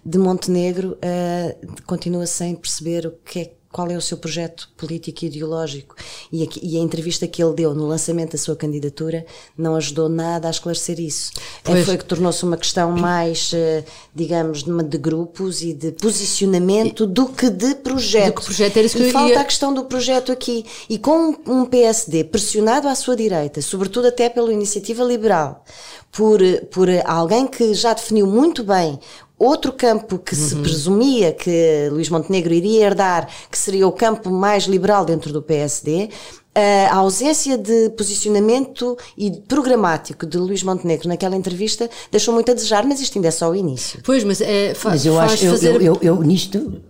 De 0.03 0.17
Montenegro, 0.17 0.97
uh, 0.97 1.83
continua 1.85 2.25
sem 2.25 2.55
perceber 2.55 3.05
o 3.05 3.11
que 3.23 3.39
é 3.39 3.53
qual 3.73 3.89
é 3.89 3.97
o 3.97 4.01
seu 4.01 4.17
projeto 4.17 4.69
político 4.77 5.25
e 5.25 5.27
ideológico. 5.27 5.95
E 6.31 6.43
a, 6.43 6.47
e 6.61 6.77
a, 6.77 6.79
entrevista 6.79 7.27
que 7.27 7.43
ele 7.43 7.53
deu 7.55 7.73
no 7.73 7.87
lançamento 7.87 8.33
da 8.33 8.37
sua 8.37 8.55
candidatura 8.55 9.25
não 9.57 9.75
ajudou 9.75 10.07
nada 10.07 10.47
a 10.47 10.51
esclarecer 10.51 10.99
isso. 10.99 11.31
É. 11.65 11.83
Foi 11.83 11.97
que 11.97 12.05
tornou-se 12.05 12.43
uma 12.43 12.55
questão 12.55 12.91
mais, 12.91 13.51
eh, 13.51 13.83
digamos, 14.13 14.63
de, 14.63 14.97
grupos 14.99 15.63
e 15.63 15.73
de 15.73 15.91
posicionamento 15.91 17.07
do 17.07 17.25
que 17.25 17.49
de 17.49 17.73
projeto. 17.73 18.35
Do 18.35 18.41
que 18.41 18.45
projeto 18.45 18.77
era 18.77 18.85
isso 18.85 18.97
que 18.97 19.07
e 19.07 19.11
falta 19.11 19.33
ia... 19.33 19.41
a 19.41 19.43
questão 19.43 19.73
do 19.73 19.85
projeto 19.85 20.31
aqui. 20.31 20.63
E 20.87 20.99
com 20.99 21.35
um 21.47 21.65
PSD 21.65 22.25
pressionado 22.25 22.87
à 22.87 22.93
sua 22.93 23.15
direita, 23.15 23.59
sobretudo 23.59 24.07
até 24.07 24.29
pela 24.29 24.53
iniciativa 24.53 25.03
liberal, 25.03 25.65
por, 26.11 26.39
por 26.69 26.87
alguém 27.05 27.47
que 27.47 27.73
já 27.73 27.91
definiu 27.91 28.27
muito 28.27 28.63
bem 28.63 28.99
outro 29.37 29.73
campo 29.73 30.19
que 30.19 30.35
uhum. 30.35 30.41
se 30.41 30.55
presumia 30.57 31.33
que 31.33 31.89
Luís 31.91 32.09
Montenegro 32.09 32.53
iria 32.53 32.85
herdar, 32.85 33.27
que 33.49 33.57
seria 33.57 33.87
o 33.87 33.91
campo 33.91 34.29
mais 34.29 34.63
liberal 34.63 35.05
dentro 35.05 35.33
do 35.33 35.41
PSD, 35.41 36.09
a 36.55 36.97
ausência 36.97 37.57
de 37.57 37.89
posicionamento 37.91 38.95
e 39.17 39.31
programático 39.31 40.25
de 40.25 40.37
Luís 40.37 40.61
Montenegro 40.61 41.07
naquela 41.07 41.35
entrevista 41.35 41.89
deixou 42.11 42.33
muito 42.33 42.51
a 42.51 42.53
desejar, 42.53 42.85
mas 42.85 43.01
isto 43.01 43.17
ainda 43.17 43.29
é 43.29 43.31
só 43.31 43.49
o 43.49 43.55
início. 43.55 43.99
Pois, 44.03 44.23
mas 44.23 44.39
é 44.39 44.73
fa 44.75 44.89
Mas 44.89 45.05
eu 45.05 45.19
acho, 45.19 45.47
fazer... 45.47 45.73
eu, 45.75 45.81
eu, 45.81 45.99
eu, 46.01 46.21
nisto, 46.21 46.81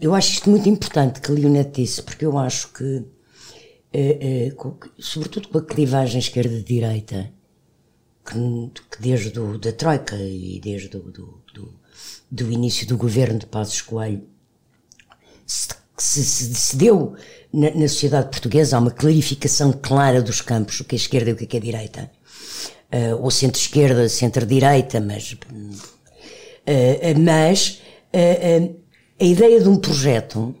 eu 0.00 0.14
acho 0.14 0.32
isto 0.32 0.48
muito 0.48 0.68
importante 0.68 1.20
que 1.20 1.30
Leonete 1.30 1.82
disse, 1.82 2.02
porque 2.02 2.24
eu 2.24 2.38
acho 2.38 2.68
que, 2.72 3.04
é, 3.92 4.48
é, 4.48 4.52
sobretudo 4.98 5.48
com 5.48 5.58
a 5.58 5.62
clivagem 5.62 6.20
esquerda-direita, 6.20 7.30
que, 8.30 8.80
que 8.90 9.02
desde 9.02 9.30
do, 9.30 9.58
da 9.58 9.72
Troika 9.72 10.16
e 10.16 10.60
desde 10.62 10.88
do, 10.88 11.00
do, 11.10 11.42
do, 11.52 11.74
do, 12.30 12.50
início 12.50 12.86
do 12.86 12.96
governo 12.96 13.38
de 13.38 13.46
Passos 13.46 13.80
Coelho 13.82 14.22
se, 15.46 15.68
se, 16.24 16.54
se 16.54 16.76
deu 16.76 17.14
na, 17.52 17.70
na, 17.70 17.88
sociedade 17.88 18.30
portuguesa 18.30 18.76
há 18.76 18.80
uma 18.80 18.90
clarificação 18.90 19.72
clara 19.72 20.22
dos 20.22 20.40
campos, 20.40 20.80
o 20.80 20.84
que 20.84 20.94
é 20.94 20.98
esquerda 20.98 21.30
e 21.30 21.32
o 21.32 21.36
que 21.36 21.56
é, 21.56 21.58
é 21.58 21.60
direita. 21.60 22.10
Uh, 22.92 23.22
ou 23.22 23.30
centro-esquerda, 23.30 24.08
centro-direita, 24.08 25.00
mas, 25.00 25.32
uh, 25.32 25.38
mas 27.20 27.82
uh, 28.12 28.76
a 29.20 29.24
ideia 29.24 29.60
de 29.60 29.68
um 29.68 29.76
projeto 29.76 30.54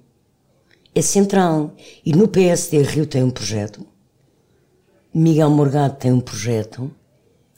é 0.94 1.02
central. 1.02 1.74
E 2.04 2.12
no 2.12 2.28
PSD 2.28 2.82
Rio 2.82 3.06
tem 3.06 3.22
um 3.22 3.30
projeto, 3.30 3.86
Miguel 5.12 5.50
Morgado 5.50 5.96
tem 5.96 6.12
um 6.12 6.20
projeto, 6.20 6.90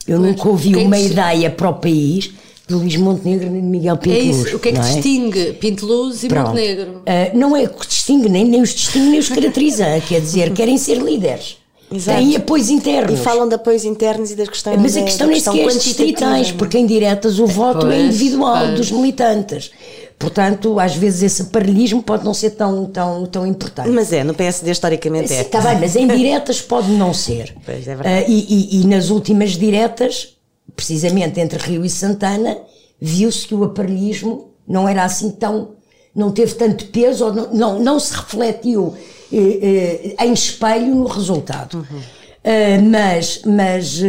eu 0.06 0.18
pois, 0.18 0.30
nunca 0.30 0.48
ouvi 0.48 0.76
uma 0.76 0.98
ideia 0.98 1.50
para 1.50 1.68
o 1.68 1.74
país 1.74 2.32
de 2.66 2.74
Luís 2.74 2.96
Montenegro 2.96 3.50
nem 3.50 3.60
de 3.60 3.66
Miguel 3.66 3.96
Pinteluz. 3.96 4.24
É 4.24 4.48
isso. 4.48 4.56
O 4.56 4.58
que 4.58 4.68
é 4.68 4.72
que 4.72 4.78
é? 4.78 4.82
distingue 4.82 5.52
Pinteluz 5.54 6.24
e 6.24 6.28
Pronto. 6.28 6.48
Montenegro? 6.48 6.90
Uh, 6.98 7.36
não 7.36 7.56
é 7.56 7.64
o 7.64 7.68
que 7.68 7.86
distingue, 7.86 8.28
nem, 8.28 8.44
nem 8.44 8.62
os 8.62 8.74
distingue, 8.74 9.10
nem 9.10 9.18
os 9.18 9.28
caracteriza. 9.28 9.84
quer 10.06 10.20
dizer, 10.20 10.52
querem 10.52 10.78
ser 10.78 10.98
líderes. 10.98 11.58
Exato. 11.94 12.18
Têm 12.18 12.36
apoios 12.36 12.70
internos. 12.70 13.20
E 13.20 13.22
falam 13.22 13.46
de 13.46 13.54
apoios 13.54 13.84
internos 13.84 14.30
e 14.30 14.34
das 14.34 14.48
questões 14.48 14.80
Mas 14.80 14.96
a 14.96 15.02
questão 15.02 15.26
nem 15.26 15.38
sequer 15.38 15.66
é 15.66 15.68
distritais, 15.68 16.50
porque 16.50 16.78
em 16.78 16.86
diretas 16.86 17.38
o 17.38 17.46
voto 17.46 17.86
é 17.86 17.90
pois, 17.90 17.94
é 17.94 18.06
individual 18.06 18.64
pois. 18.64 18.78
dos 18.78 18.90
militantes. 18.90 19.70
Portanto, 20.18 20.79
às 20.79 20.94
vezes 20.94 21.22
esse 21.22 21.44
paralelismo 21.44 22.03
pode 22.03 22.25
não 22.25 22.33
ser 22.33 22.51
tão, 22.51 22.87
tão, 22.87 23.27
tão 23.27 23.46
importante. 23.46 23.88
Mas 23.88 24.12
é, 24.12 24.22
no 24.22 24.35
PSD 24.35 24.70
historicamente 24.70 25.33
é. 25.33 25.40
Está 25.40 25.61
bem, 25.61 25.81
mas 25.81 25.96
em 25.96 26.07
diretas 26.09 26.61
pode 26.61 26.90
não 26.92 27.12
ser. 27.12 27.55
Pois, 27.64 27.87
é 27.87 27.94
verdade. 27.94 28.25
Uh, 28.25 28.31
e, 28.31 28.79
e, 28.79 28.81
e, 28.81 28.87
nas 28.87 29.11
últimas 29.11 29.51
diretas, 29.51 30.37
precisamente 30.77 31.40
entre 31.40 31.59
Rio 31.59 31.85
e 31.85 31.90
Santana, 31.90 32.57
viu-se 33.01 33.46
que 33.46 33.55
o 33.55 33.64
aparelhismo 33.64 34.53
não 34.66 34.88
era 34.88 35.05
assim 35.05 35.31
tão. 35.31 35.70
não 36.14 36.31
teve 36.31 36.55
tanto 36.55 36.87
peso, 36.87 37.27
ou 37.27 37.33
não, 37.33 37.53
não, 37.53 37.79
não 37.81 38.01
se 38.01 38.14
refletiu 38.14 38.94
eh, 39.33 40.14
eh, 40.18 40.25
em 40.25 40.33
espelho 40.33 40.94
no 40.94 41.07
resultado. 41.07 41.79
Uhum. 41.79 41.98
Uh, 41.98 42.90
mas 42.90 43.42
mas 43.44 44.01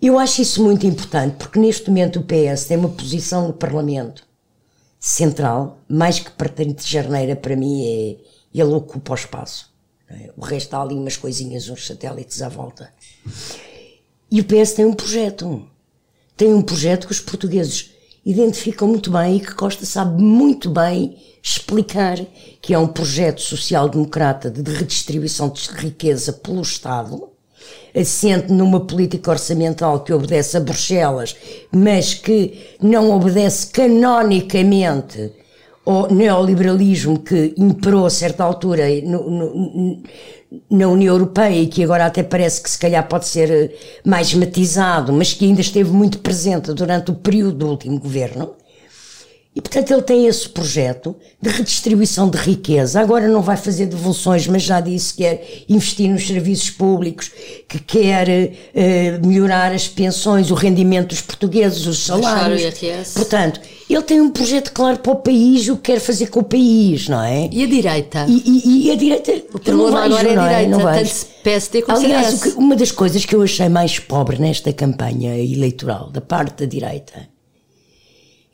eu 0.00 0.18
acho 0.18 0.40
isso 0.40 0.62
muito 0.62 0.86
importante, 0.86 1.36
porque 1.38 1.58
neste 1.58 1.88
momento 1.88 2.18
o 2.18 2.22
PS 2.22 2.64
tem 2.64 2.78
uma 2.78 2.88
posição 2.88 3.48
no 3.48 3.52
Parlamento 3.52 4.24
central, 5.04 5.80
mais 5.88 6.20
que 6.20 6.30
de 6.30 6.88
jarneira, 6.88 7.34
para 7.34 7.56
mim, 7.56 7.84
é, 7.84 8.16
ele 8.54 8.72
ocupa 8.72 9.10
o 9.10 9.16
espaço. 9.16 9.68
É? 10.08 10.30
O 10.36 10.44
resto 10.44 10.66
está 10.66 10.80
ali 10.80 10.94
umas 10.94 11.16
coisinhas, 11.16 11.68
uns 11.68 11.84
satélites 11.84 12.40
à 12.40 12.48
volta. 12.48 12.88
E 14.30 14.40
o 14.40 14.44
PS 14.44 14.74
tem 14.74 14.84
um 14.84 14.94
projeto. 14.94 15.68
Tem 16.36 16.54
um 16.54 16.62
projeto 16.62 17.06
que 17.06 17.12
os 17.12 17.18
portugueses 17.18 17.90
identificam 18.24 18.86
muito 18.86 19.10
bem 19.10 19.38
e 19.38 19.40
que 19.40 19.52
Costa 19.56 19.84
sabe 19.84 20.22
muito 20.22 20.70
bem 20.70 21.18
explicar 21.42 22.24
que 22.60 22.72
é 22.72 22.78
um 22.78 22.86
projeto 22.86 23.40
social-democrata 23.40 24.48
de 24.48 24.62
redistribuição 24.70 25.48
de 25.48 25.68
riqueza 25.68 26.32
pelo 26.32 26.62
Estado, 26.62 27.31
assente 27.94 28.52
numa 28.52 28.80
política 28.80 29.30
orçamental 29.30 30.00
que 30.00 30.12
obedece 30.12 30.56
a 30.56 30.60
Bruxelas, 30.60 31.36
mas 31.70 32.14
que 32.14 32.76
não 32.80 33.10
obedece 33.10 33.66
canonicamente 33.68 35.32
ao 35.84 36.10
neoliberalismo 36.12 37.18
que 37.18 37.54
imperou 37.56 38.06
a 38.06 38.10
certa 38.10 38.44
altura 38.44 38.84
no, 39.02 39.30
no, 39.30 40.02
na 40.70 40.88
União 40.88 41.14
Europeia 41.14 41.60
e 41.60 41.66
que 41.66 41.82
agora 41.82 42.06
até 42.06 42.22
parece 42.22 42.62
que 42.62 42.70
se 42.70 42.78
calhar 42.78 43.06
pode 43.08 43.26
ser 43.26 43.50
eh, 43.50 43.74
mais 44.04 44.32
matizado, 44.34 45.12
mas 45.12 45.32
que 45.32 45.44
ainda 45.44 45.60
esteve 45.60 45.90
muito 45.90 46.18
presente 46.18 46.72
durante 46.72 47.10
o 47.10 47.14
período 47.14 47.58
do 47.58 47.68
último 47.68 47.98
governo. 47.98 48.54
E, 49.54 49.60
portanto, 49.60 49.90
ele 49.92 50.00
tem 50.00 50.26
esse 50.26 50.48
projeto 50.48 51.14
de 51.40 51.50
redistribuição 51.50 52.28
de 52.30 52.38
riqueza. 52.38 52.98
Agora 52.98 53.28
não 53.28 53.42
vai 53.42 53.56
fazer 53.56 53.84
devoluções, 53.84 54.46
mas 54.46 54.62
já 54.62 54.80
disse 54.80 55.12
que 55.12 55.22
quer 55.22 55.64
investir 55.68 56.08
nos 56.08 56.26
serviços 56.26 56.70
públicos, 56.70 57.30
que 57.68 57.78
quer 57.78 58.28
uh, 58.28 59.26
melhorar 59.26 59.70
as 59.72 59.86
pensões, 59.86 60.50
o 60.50 60.54
rendimento 60.54 61.08
dos 61.08 61.20
portugueses, 61.20 61.86
os 61.86 61.98
salários. 61.98 62.62
Portanto, 63.14 63.60
ele 63.90 64.02
tem 64.02 64.22
um 64.22 64.30
projeto 64.30 64.72
claro 64.72 64.98
para 65.00 65.12
o 65.12 65.16
país, 65.16 65.68
o 65.68 65.76
que 65.76 65.92
quer 65.92 66.00
fazer 66.00 66.28
com 66.28 66.40
o 66.40 66.44
país, 66.44 67.08
não 67.10 67.22
é? 67.22 67.50
E 67.52 67.62
a 67.62 67.66
direita? 67.66 68.24
E, 68.26 68.42
e, 68.46 68.86
e 68.86 68.90
a 68.90 68.96
direita. 68.96 69.32
O 69.52 69.58
problema 69.58 70.02
vejo, 70.02 70.14
agora 70.14 70.28
é 70.28 70.38
a 70.38 70.48
direita, 70.48 70.78
não 70.78 70.88
é? 70.88 71.02
tanto 71.02 71.26
PSD 71.42 71.82
como 71.82 71.98
Aliás, 71.98 72.42
que, 72.42 72.48
uma 72.50 72.74
das 72.74 72.90
coisas 72.90 73.26
que 73.26 73.34
eu 73.34 73.42
achei 73.42 73.68
mais 73.68 73.98
pobre 73.98 74.38
nesta 74.38 74.72
campanha 74.72 75.36
eleitoral, 75.36 76.10
da 76.10 76.22
parte 76.22 76.60
da 76.60 76.66
direita, 76.66 77.31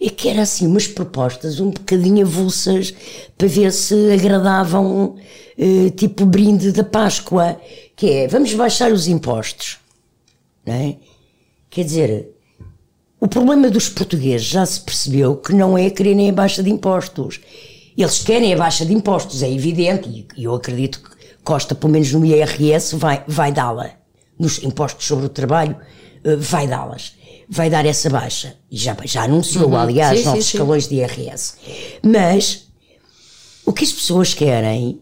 é 0.01 0.11
que 0.11 0.29
era 0.29 0.43
assim 0.43 0.67
umas 0.67 0.87
propostas 0.87 1.59
um 1.59 1.71
bocadinho 1.71 2.25
avulsas 2.25 2.95
para 3.37 3.49
ver 3.49 3.73
se 3.73 4.13
agradavam 4.13 5.17
eh, 5.57 5.91
tipo 5.91 6.25
brinde 6.25 6.71
da 6.71 6.85
Páscoa, 6.85 7.61
que 7.97 8.11
é 8.11 8.29
vamos 8.29 8.55
baixar 8.55 8.93
os 8.93 9.09
impostos, 9.09 9.79
não 10.65 10.75
é? 10.75 10.97
Quer 11.69 11.85
dizer, 11.85 12.29
o 13.21 13.27
problema 13.27 13.69
dos 13.69 13.89
portugueses 13.89 14.47
já 14.47 14.65
se 14.65 14.81
percebeu 14.81 15.37
que 15.37 15.53
não 15.53 15.77
é 15.77 15.91
quererem 15.91 16.31
a 16.31 16.33
baixa 16.33 16.63
de 16.63 16.71
impostos. 16.71 17.41
Eles 17.97 18.23
querem 18.23 18.55
a 18.55 18.57
baixa 18.57 18.87
de 18.87 18.95
impostos, 18.95 19.43
é 19.43 19.53
evidente, 19.53 20.27
e 20.37 20.45
eu 20.45 20.55
acredito 20.55 21.01
que 21.03 21.19
Costa, 21.43 21.75
pelo 21.75 21.93
menos 21.93 22.13
no 22.13 22.25
IRS, 22.25 22.95
vai, 22.95 23.25
vai 23.27 23.51
dá-la. 23.51 23.91
Nos 24.39 24.63
impostos 24.63 25.07
sobre 25.07 25.27
o 25.27 25.29
trabalho, 25.29 25.77
eh, 26.23 26.37
vai 26.37 26.69
dá-las 26.69 27.18
vai 27.49 27.71
dar 27.71 27.87
essa 27.87 28.11
baixa. 28.11 28.57
E 28.71 28.77
já, 28.77 28.97
já 29.05 29.25
anunciou, 29.25 29.69
uhum. 29.69 29.77
aliás, 29.77 30.19
sim, 30.19 30.25
novos 30.25 30.45
sim, 30.45 30.57
escalões 30.57 30.85
sim. 30.85 30.91
de 30.91 30.95
IRS. 30.97 31.55
Mas 32.03 32.69
o 33.65 33.73
que 33.73 33.85
as 33.85 33.93
pessoas 33.93 34.35
querem 34.35 35.01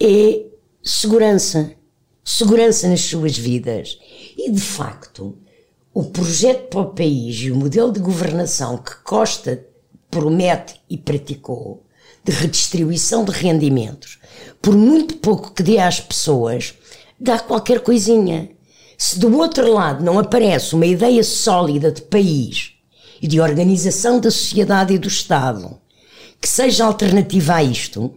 é 0.00 0.42
segurança. 0.82 1.72
Segurança 2.24 2.88
nas 2.88 3.02
suas 3.02 3.36
vidas. 3.36 3.98
E, 4.36 4.50
de 4.50 4.60
facto, 4.60 5.36
o 5.92 6.04
projeto 6.04 6.68
para 6.68 6.80
o 6.80 6.94
país 6.94 7.36
e 7.36 7.50
o 7.50 7.56
modelo 7.56 7.92
de 7.92 8.00
governação 8.00 8.78
que 8.78 8.96
Costa 9.04 9.66
promete 10.10 10.80
e 10.88 10.96
praticou 10.96 11.84
de 12.24 12.32
redistribuição 12.32 13.24
de 13.24 13.32
rendimentos, 13.32 14.18
por 14.62 14.74
muito 14.74 15.16
pouco 15.16 15.52
que 15.52 15.62
dê 15.62 15.78
às 15.78 16.00
pessoas, 16.00 16.74
dá 17.20 17.38
qualquer 17.38 17.80
coisinha. 17.80 18.50
Se 18.96 19.18
do 19.18 19.36
outro 19.36 19.72
lado 19.72 20.04
não 20.04 20.18
aparece 20.18 20.74
uma 20.74 20.86
ideia 20.86 21.22
sólida 21.22 21.90
de 21.90 22.02
país 22.02 22.72
e 23.20 23.26
de 23.26 23.40
organização 23.40 24.20
da 24.20 24.30
sociedade 24.30 24.94
e 24.94 24.98
do 24.98 25.08
Estado 25.08 25.78
que 26.40 26.48
seja 26.48 26.84
alternativa 26.84 27.54
a 27.54 27.62
isto, 27.62 28.14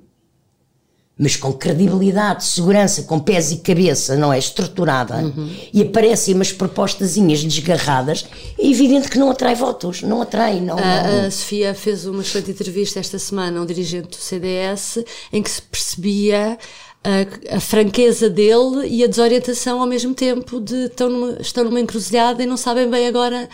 mas 1.17 1.35
com 1.35 1.51
credibilidade, 1.51 2.43
segurança, 2.43 3.03
com 3.03 3.19
pés 3.19 3.51
e 3.51 3.57
cabeça, 3.57 4.15
não 4.15 4.31
é? 4.31 4.37
Estruturada, 4.37 5.15
uhum. 5.15 5.49
e 5.73 5.81
aparecem 5.81 6.35
umas 6.35 6.51
propostazinhas 6.51 7.43
desgarradas, 7.43 8.25
é 8.59 8.67
evidente 8.67 9.09
que 9.09 9.17
não 9.17 9.31
atrai 9.31 9.55
votos, 9.55 10.03
não 10.03 10.21
atrai. 10.21 10.59
Não, 10.59 10.77
a, 10.77 11.25
a 11.25 11.31
Sofia 11.31 11.73
fez 11.73 12.05
uma 12.05 12.21
excelente 12.21 12.51
entrevista 12.51 12.99
esta 12.99 13.17
semana 13.17 13.59
a 13.59 13.63
um 13.63 13.65
dirigente 13.65 14.09
do 14.09 14.15
CDS 14.15 14.99
em 15.33 15.41
que 15.41 15.49
se 15.49 15.61
percebia 15.61 16.57
a, 17.03 17.55
a, 17.55 17.59
franqueza 17.59 18.29
dele 18.29 18.87
e 18.87 19.03
a 19.03 19.07
desorientação 19.07 19.79
ao 19.79 19.87
mesmo 19.87 20.13
tempo 20.13 20.59
de 20.59 20.85
estão 20.85 21.09
numa, 21.09 21.37
estão 21.39 21.63
numa 21.63 21.79
encruzilhada 21.79 22.43
e 22.43 22.45
não 22.45 22.57
sabem 22.57 22.89
bem 22.89 23.07
agora 23.07 23.47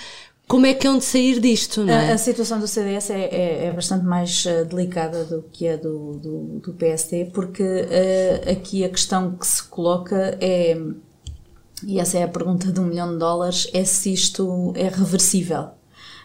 como 0.48 0.66
é 0.66 0.74
que 0.74 0.88
é 0.88 0.98
de 0.98 1.04
sair 1.04 1.40
disto, 1.40 1.84
não 1.84 1.94
é? 1.94 2.12
A, 2.12 2.14
a 2.16 2.18
situação 2.18 2.60
do 2.60 2.68
CDS 2.68 3.10
é, 3.10 3.22
é, 3.24 3.66
é 3.66 3.72
bastante 3.72 4.06
mais 4.06 4.46
uh, 4.46 4.66
delicada 4.66 5.24
do 5.24 5.44
que 5.52 5.68
a 5.68 5.78
do, 5.78 6.14
do, 6.18 6.60
do 6.60 6.74
PSD, 6.74 7.26
porque 7.34 7.64
uh, 7.64 8.52
aqui 8.52 8.84
a 8.84 8.90
questão 8.90 9.36
que 9.36 9.48
se 9.48 9.64
coloca 9.64 10.38
é, 10.42 10.78
e 11.86 12.00
essa 12.00 12.18
é 12.18 12.24
a 12.24 12.28
pergunta 12.28 12.72
de 12.72 12.80
um 12.80 12.86
milhão 12.86 13.12
de 13.14 13.20
dólares, 13.20 13.68
é 13.74 13.84
se 13.84 14.14
isto 14.14 14.74
é 14.76 14.88
reversível. 14.88 15.70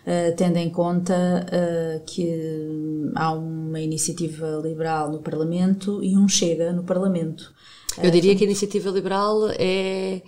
Uh, 0.08 0.34
tendo 0.36 0.56
em 0.56 0.70
conta 0.70 1.14
uh, 1.52 2.02
que 2.06 3.12
há 3.14 3.30
uma 3.30 3.78
iniciativa 3.78 4.58
liberal 4.64 5.12
no 5.12 5.18
Parlamento 5.18 6.02
e 6.02 6.16
um 6.16 6.26
Chega 6.26 6.72
no 6.72 6.82
Parlamento. 6.82 7.52
Eu 8.02 8.10
diria 8.10 8.34
que 8.34 8.42
a 8.42 8.46
iniciativa 8.46 8.88
liberal 8.88 9.50
é. 9.50 10.22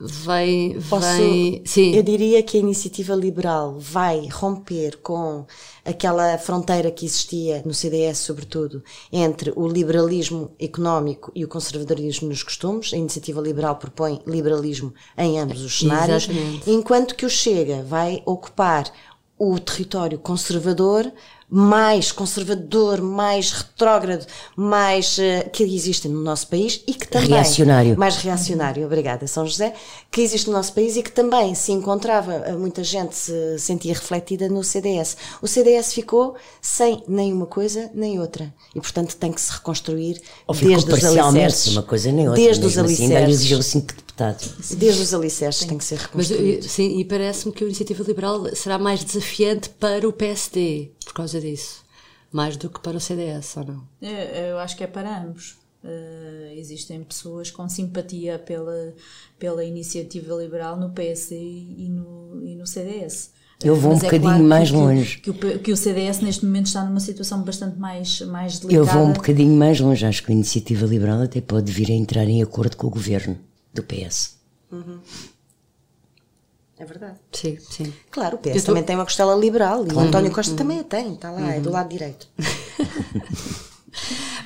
Vai. 0.00 0.76
Posso, 0.88 1.06
vai 1.06 1.62
sim. 1.64 1.94
Eu 1.94 2.02
diria 2.02 2.42
que 2.42 2.56
a 2.56 2.60
iniciativa 2.60 3.14
liberal 3.14 3.78
vai 3.78 4.26
romper 4.28 4.96
com 5.02 5.46
aquela 5.84 6.38
fronteira 6.38 6.90
que 6.90 7.04
existia 7.04 7.62
no 7.64 7.74
CDS, 7.74 8.18
sobretudo, 8.18 8.82
entre 9.12 9.52
o 9.54 9.68
liberalismo 9.68 10.50
económico 10.58 11.30
e 11.34 11.44
o 11.44 11.48
conservadorismo 11.48 12.28
nos 12.28 12.42
costumes. 12.42 12.92
A 12.92 12.96
iniciativa 12.96 13.40
liberal 13.40 13.76
propõe 13.76 14.20
liberalismo 14.26 14.94
em 15.16 15.38
ambos 15.38 15.62
os 15.62 15.78
cenários, 15.78 16.28
Exatamente. 16.28 16.70
enquanto 16.70 17.14
que 17.14 17.26
o 17.26 17.30
Chega 17.30 17.82
vai 17.82 18.22
ocupar 18.24 18.90
o 19.38 19.58
território 19.58 20.18
conservador 20.18 21.10
mais 21.50 22.12
conservador, 22.12 23.00
mais 23.00 23.50
retrógrado, 23.50 24.24
mais 24.54 25.18
uh, 25.18 25.50
que 25.50 25.64
existe 25.64 26.08
no 26.08 26.22
nosso 26.22 26.46
país 26.46 26.80
e 26.86 26.94
que 26.94 27.08
também 27.08 27.30
reacionário. 27.30 27.98
mais 27.98 28.16
reacionário, 28.16 28.86
obrigada 28.86 29.26
São 29.26 29.44
José, 29.44 29.74
que 30.10 30.20
existe 30.20 30.46
no 30.46 30.52
nosso 30.52 30.72
país 30.72 30.96
e 30.96 31.02
que 31.02 31.10
também 31.10 31.54
se 31.54 31.72
encontrava, 31.72 32.34
eh, 32.34 32.52
muita 32.52 32.84
gente 32.84 33.16
se 33.16 33.58
sentia 33.58 33.94
refletida 33.94 34.48
no 34.48 34.62
CDS. 34.62 35.16
O 35.42 35.48
CDS 35.48 35.92
ficou 35.92 36.36
sem 36.62 37.02
nenhuma 37.08 37.46
coisa 37.46 37.90
nem 37.92 38.20
outra 38.20 38.52
e 38.74 38.80
portanto 38.80 39.16
tem 39.16 39.32
que 39.32 39.40
se 39.40 39.50
reconstruir 39.50 40.20
Ou 40.46 40.54
desde 40.54 40.92
os 40.92 41.04
alicerces, 41.04 41.72
uma 41.72 41.82
coisa 41.82 42.12
nem 42.12 42.28
outra, 42.28 42.42
desde 42.42 42.64
os 42.64 42.78
assim, 42.78 43.12
alicerces. 43.12 43.52
Assim, 43.58 43.86
Desde 44.76 45.02
os 45.02 45.14
alicerces 45.14 45.66
tem 45.66 45.78
que 45.78 45.84
ser 45.84 45.98
reconstruído. 45.98 46.62
Mas, 46.62 46.70
sim, 46.70 46.98
e 46.98 47.04
parece-me 47.04 47.52
que 47.52 47.64
a 47.64 47.66
iniciativa 47.66 48.04
liberal 48.04 48.54
será 48.54 48.78
mais 48.78 49.02
desafiante 49.02 49.68
para 49.70 50.06
o 50.08 50.12
PSD 50.12 50.90
por 51.04 51.14
causa 51.14 51.40
disso, 51.40 51.82
mais 52.30 52.56
do 52.56 52.68
que 52.68 52.80
para 52.80 52.96
o 52.96 53.00
CDS, 53.00 53.56
ou 53.56 53.64
não? 53.64 53.82
Eu, 54.02 54.10
eu 54.50 54.58
acho 54.58 54.76
que 54.76 54.84
é 54.84 54.86
para 54.86 55.22
ambos. 55.22 55.58
Uh, 55.82 56.52
existem 56.56 57.02
pessoas 57.02 57.50
com 57.50 57.66
simpatia 57.66 58.38
pela, 58.38 58.94
pela 59.38 59.64
iniciativa 59.64 60.34
liberal 60.34 60.76
no 60.76 60.90
PSD 60.90 61.36
e 61.38 61.88
no, 61.88 62.42
e 62.44 62.54
no 62.54 62.66
CDS. 62.66 63.30
Eu 63.64 63.74
vou 63.74 63.92
Mas 63.92 64.02
um 64.02 64.06
é 64.06 64.10
bocadinho 64.10 64.30
claro 64.30 64.44
mais 64.44 64.70
que, 64.70 64.76
longe. 64.76 65.16
Que, 65.18 65.32
que, 65.32 65.46
o, 65.46 65.58
que 65.58 65.72
o 65.72 65.76
CDS 65.76 66.20
neste 66.20 66.44
momento 66.44 66.66
está 66.66 66.84
numa 66.84 67.00
situação 67.00 67.42
bastante 67.42 67.78
mais, 67.78 68.20
mais 68.22 68.58
delicada. 68.58 68.74
Eu 68.74 68.84
vou 68.84 69.06
um 69.06 69.12
bocadinho 69.12 69.54
mais 69.54 69.80
longe. 69.80 70.04
Acho 70.04 70.22
que 70.22 70.32
a 70.32 70.34
iniciativa 70.34 70.86
liberal 70.86 71.22
até 71.22 71.40
pode 71.40 71.70
vir 71.72 71.90
a 71.90 71.94
entrar 71.94 72.24
em 72.24 72.42
acordo 72.42 72.76
com 72.76 72.86
o 72.86 72.90
governo 72.90 73.38
do 73.72 73.82
PS. 73.82 74.38
Uhum. 74.70 75.00
É 76.78 76.84
verdade. 76.84 77.18
Sim, 77.30 77.58
sim. 77.60 77.92
Claro, 78.10 78.36
o 78.36 78.38
PS 78.38 78.64
também 78.64 78.82
tem 78.82 78.96
uma 78.96 79.04
costela 79.04 79.34
liberal 79.34 79.86
e 79.86 79.92
o 79.92 80.00
António 80.00 80.32
Costa 80.32 80.52
uhum. 80.52 80.56
também 80.56 80.80
a 80.80 80.84
tem, 80.84 81.14
está 81.14 81.30
lá, 81.30 81.40
uhum. 81.40 81.50
é 81.50 81.60
do 81.60 81.68
uhum. 81.68 81.74
lado 81.74 81.90
direito. 81.90 82.26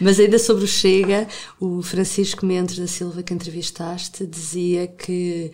Mas 0.00 0.18
ainda 0.18 0.38
sobre 0.38 0.64
o 0.64 0.66
Chega, 0.66 1.28
o 1.60 1.82
Francisco 1.82 2.44
Mendes 2.44 2.78
da 2.78 2.86
Silva 2.86 3.22
que 3.22 3.32
entrevistaste 3.32 4.26
dizia 4.26 4.88
que, 4.88 5.52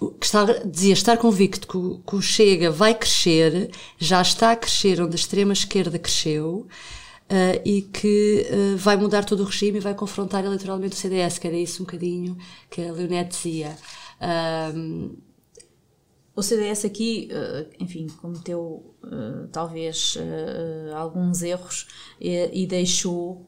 uh, 0.00 0.10
que 0.12 0.26
está, 0.26 0.44
dizia 0.64 0.92
estar 0.92 1.16
convicto 1.16 1.66
que 1.66 1.76
o, 1.76 2.00
que 2.06 2.16
o, 2.16 2.22
Chega 2.22 2.70
vai 2.70 2.94
crescer, 2.94 3.70
já 3.98 4.22
está 4.22 4.52
a 4.52 4.56
crescer 4.56 5.00
onde 5.00 5.14
a 5.14 5.18
extrema 5.18 5.52
esquerda 5.52 5.98
cresceu. 5.98 6.66
Uh, 7.30 7.56
e 7.64 7.82
que 7.82 8.46
uh, 8.50 8.76
vai 8.76 8.94
mudar 8.96 9.24
todo 9.24 9.40
o 9.40 9.46
regime 9.46 9.78
e 9.78 9.80
vai 9.80 9.94
confrontar 9.94 10.44
eleitoralmente 10.44 10.94
o 10.94 10.98
CDS, 10.98 11.38
que 11.38 11.46
era 11.46 11.56
isso 11.56 11.82
um 11.82 11.86
bocadinho 11.86 12.36
que 12.68 12.82
a 12.82 12.92
Leonete 12.92 13.30
dizia. 13.30 13.76
O 16.34 16.42
CDS 16.42 16.86
aqui, 16.86 17.28
eh, 17.30 17.66
enfim, 17.78 18.06
cometeu 18.06 18.94
talvez 19.50 20.16
alguns 20.94 21.42
erros 21.42 21.88
e, 22.18 22.62
e 22.62 22.66
deixou. 22.66 23.46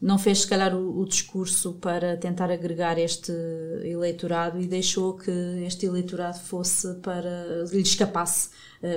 Não 0.00 0.16
fez, 0.16 0.40
se 0.40 0.46
calhar, 0.46 0.74
o, 0.74 1.00
o, 1.00 1.04
discurso 1.04 1.74
para 1.74 2.16
tentar 2.16 2.50
agregar 2.50 2.98
este 2.98 3.32
eleitorado 3.82 4.60
e 4.60 4.66
deixou 4.66 5.14
que 5.14 5.30
este 5.66 5.86
eleitorado 5.86 6.38
fosse 6.38 6.94
para. 7.00 7.64
lhe 7.70 7.80
escapasse 7.82 8.50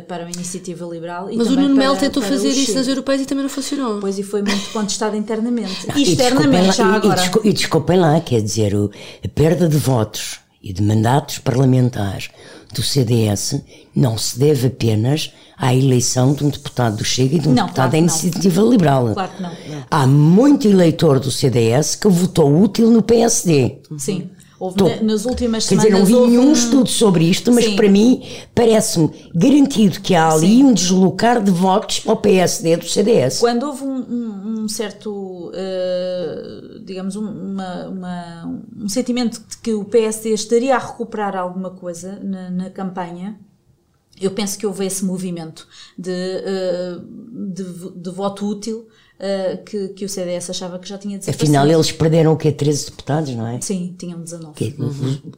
para 0.08 0.26
a 0.26 0.30
iniciativa 0.30 0.86
liberal. 0.86 1.30
Mas 1.34 1.48
o 1.48 1.56
Nuno 1.56 1.76
Melo 1.76 1.98
tentou 1.98 2.22
fazer 2.22 2.50
isso 2.50 2.76
nas 2.76 2.88
europeias 2.88 3.22
e 3.22 3.26
também 3.26 3.44
não 3.44 3.50
funcionou. 3.50 4.00
Pois 4.00 4.20
e 4.20 4.24
foi 4.24 4.42
muito 4.44 4.72
contestado 4.72 5.16
internamente. 5.16 5.88
E 5.96 6.04
externamente, 6.04 6.70
e 6.70 6.72
já 6.72 6.88
lá, 6.88 6.96
agora. 6.96 7.32
E, 7.44 7.52
desculpem 7.52 7.98
lá, 7.98 8.20
quer 8.22 8.42
dizer, 8.42 8.74
a 8.76 9.28
perda 9.28 9.68
de 9.68 9.78
votos 9.78 10.40
e 10.62 10.72
de 10.72 10.84
mandatos 10.84 11.40
parlamentares 11.40 12.30
do 12.72 12.84
CDS 12.84 13.60
não 13.96 14.18
se 14.18 14.38
deve 14.38 14.68
apenas 14.68 15.34
à 15.58 15.74
eleição 15.74 16.34
de 16.34 16.46
um 16.46 16.50
deputado 16.50 16.98
do 16.98 17.04
Chega 17.04 17.36
e 17.36 17.40
de 17.40 17.50
um 17.50 17.54
não, 17.54 17.66
deputado 17.66 17.76
claro 17.76 17.92
da 17.92 17.98
Iniciativa 17.98 18.62
não. 18.62 18.70
Liberal. 18.70 19.14
Claro 19.14 19.32
que 19.36 19.42
não. 19.42 19.52
Há 19.90 20.08
muito 20.08 20.68
eleitor 20.68 21.20
do 21.20 21.32
CDS 21.32 21.96
que 21.96 22.08
votou 22.08 22.62
útil 22.62 22.92
no 22.92 23.02
PSD. 23.02 23.80
Sim. 23.98 24.30
Houve 24.62 24.78
Tô. 24.78 25.04
nas 25.04 25.26
últimas 25.26 25.68
Quer 25.68 25.78
dizer, 25.78 25.90
não 25.90 26.06
vi 26.06 26.14
nenhum 26.14 26.50
um... 26.50 26.54
estudo 26.54 26.88
sobre 26.88 27.24
isto, 27.24 27.52
mas 27.52 27.66
Sim. 27.66 27.76
para 27.76 27.90
mim 27.90 28.22
parece-me 28.54 29.10
garantido 29.34 30.00
que 30.00 30.14
há 30.14 30.32
ali 30.32 30.58
Sim. 30.58 30.66
um 30.66 30.74
deslocar 30.74 31.44
de 31.44 31.50
votos 31.50 32.02
para 32.02 32.14
o 32.14 32.18
PSD 32.18 32.78
do 32.78 32.86
CDS. 32.88 33.40
Quando 33.40 33.64
houve 33.64 33.84
um, 33.84 33.98
um, 33.98 34.60
um 34.60 34.68
certo, 34.68 35.50
uh, 35.50 36.80
digamos, 36.86 37.16
uma, 37.16 37.88
uma, 37.88 38.62
um 38.78 38.88
sentimento 38.88 39.42
de 39.50 39.58
que 39.58 39.74
o 39.74 39.84
PSD 39.84 40.30
estaria 40.30 40.76
a 40.76 40.80
recuperar 40.80 41.36
alguma 41.36 41.72
coisa 41.72 42.20
na, 42.22 42.52
na 42.52 42.70
campanha, 42.70 43.40
eu 44.22 44.30
penso 44.30 44.60
que 44.60 44.68
houve 44.68 44.86
esse 44.86 45.04
movimento 45.04 45.68
de, 45.98 46.12
uh, 46.12 47.52
de, 47.52 48.00
de 48.00 48.10
voto 48.12 48.46
útil 48.46 48.88
uh, 49.22 49.64
que, 49.64 49.90
que 49.90 50.06
o 50.06 50.10
CDS 50.10 50.50
achava 50.50 50.80
que 50.80 50.90
já 50.90 50.98
tinha 50.98 51.18
desaparecido. 51.18 51.58
Afinal, 51.58 51.68
eles 51.68 51.92
perderam 51.92 52.34
o 52.34 52.38
quê? 52.38 52.52
13 52.52 52.86
deputados, 52.86 53.36
não 53.36 53.48
é? 53.48 53.62
Sim, 53.62 53.96
tinham 53.98 54.20
19. 54.20 54.54
Que, 54.56 54.76
uhum. 54.78 54.88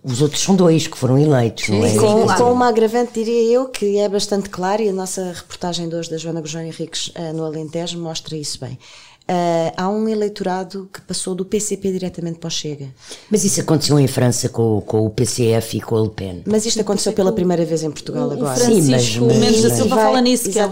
os, 0.03 0.13
os, 0.13 0.21
outros 0.21 0.41
são 0.41 0.55
dois 0.55 0.87
que 0.87 0.97
foram 0.97 1.19
eleitos, 1.19 1.65
Sim, 1.65 1.79
não 1.79 1.85
é? 1.85 1.93
Com, 1.93 2.23
claro. 2.23 2.43
com, 2.43 2.51
uma 2.51 2.67
agravante, 2.69 3.11
diria 3.13 3.51
eu, 3.51 3.67
que 3.67 3.97
é 3.97 4.07
bastante 4.07 4.49
claro 4.49 4.81
e 4.81 4.89
a 4.89 4.93
nossa 4.93 5.33
reportagem 5.33 5.89
de 5.89 5.95
hoje 5.95 6.09
da 6.09 6.17
Joana 6.17 6.39
Gurjão 6.39 6.61
Henriques 6.61 7.07
uh, 7.09 7.33
no 7.33 7.43
Alentejo 7.43 7.99
mostra 7.99 8.35
isso 8.37 8.59
bem. 8.59 8.77
Uh, 9.23 9.71
há 9.77 9.89
um 9.89 10.09
eleitorado 10.09 10.89
que 10.91 10.99
passou 10.99 11.33
do 11.33 11.45
PCP 11.45 11.93
diretamente 11.93 12.39
para 12.39 12.49
o 12.49 12.51
Chega. 12.51 12.87
Mas 13.31 13.45
isso 13.45 13.61
aconteceu 13.61 13.97
em 13.97 14.05
França 14.05 14.49
com, 14.49 14.81
com 14.81 15.05
o 15.05 15.09
PCF 15.09 15.77
e 15.77 15.81
com 15.81 15.95
o 15.95 16.03
Le 16.03 16.09
Pen. 16.09 16.43
Mas 16.45 16.65
isto 16.65 16.81
aconteceu 16.81 17.13
pela 17.13 17.31
primeira 17.31 17.63
vez 17.63 17.83
em 17.83 17.91
Portugal 17.91 18.27
o, 18.27 18.33
agora. 18.33 18.55
Francisco 18.59 18.81
Sim, 18.83 19.27
mas, 19.27 19.37
Mendes 19.37 19.61
da 19.61 19.69
mas, 19.69 19.77
Silva 19.77 19.95
vai, 19.95 20.05
fala 20.05 20.21
nisso, 20.21 20.49
que 20.49 20.59
é 20.59 20.65
o 20.65 20.69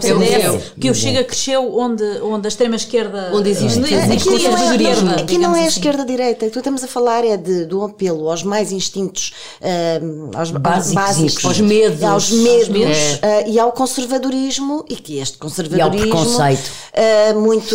que 0.78 0.90
o 0.90 0.94
Chega 0.94 1.24
cresceu 1.24 1.74
onde, 1.74 2.04
onde 2.20 2.46
a 2.46 2.48
extrema-esquerda... 2.48 3.30
Onde 3.32 3.48
existe 3.48 3.80
existe 3.80 4.12
Aqui 4.12 4.48
não 4.48 4.56
é, 4.56 4.70
esquerda, 4.70 5.14
aqui 5.14 5.38
não 5.38 5.56
é 5.56 5.58
a 5.60 5.62
assim. 5.62 5.78
esquerda-direita. 5.78 6.46
O 6.46 6.50
que 6.50 6.58
estamos 6.58 6.84
a 6.84 6.86
falar 6.86 7.24
é 7.24 7.38
de, 7.38 7.64
do 7.64 7.82
apelo 7.82 8.28
aos 8.28 8.42
mais 8.42 8.70
instintos, 8.70 9.32
uh, 9.62 10.36
aos 10.36 10.50
Básicos, 10.50 10.94
básicos, 10.94 11.44
aos 11.44 11.60
medos, 11.60 12.02
aos 12.02 12.30
medos, 12.30 12.68
medos. 12.68 12.98
Uh, 13.14 13.48
e 13.48 13.58
ao 13.58 13.72
conservadorismo, 13.72 14.84
e 14.90 14.96
que 14.96 15.18
este 15.18 15.38
conservadorismo... 15.38 16.06
E 16.06 16.12
ao 16.12 16.20
preconceito. 16.20 16.70
Uh, 16.92 17.40
muito 17.40 17.74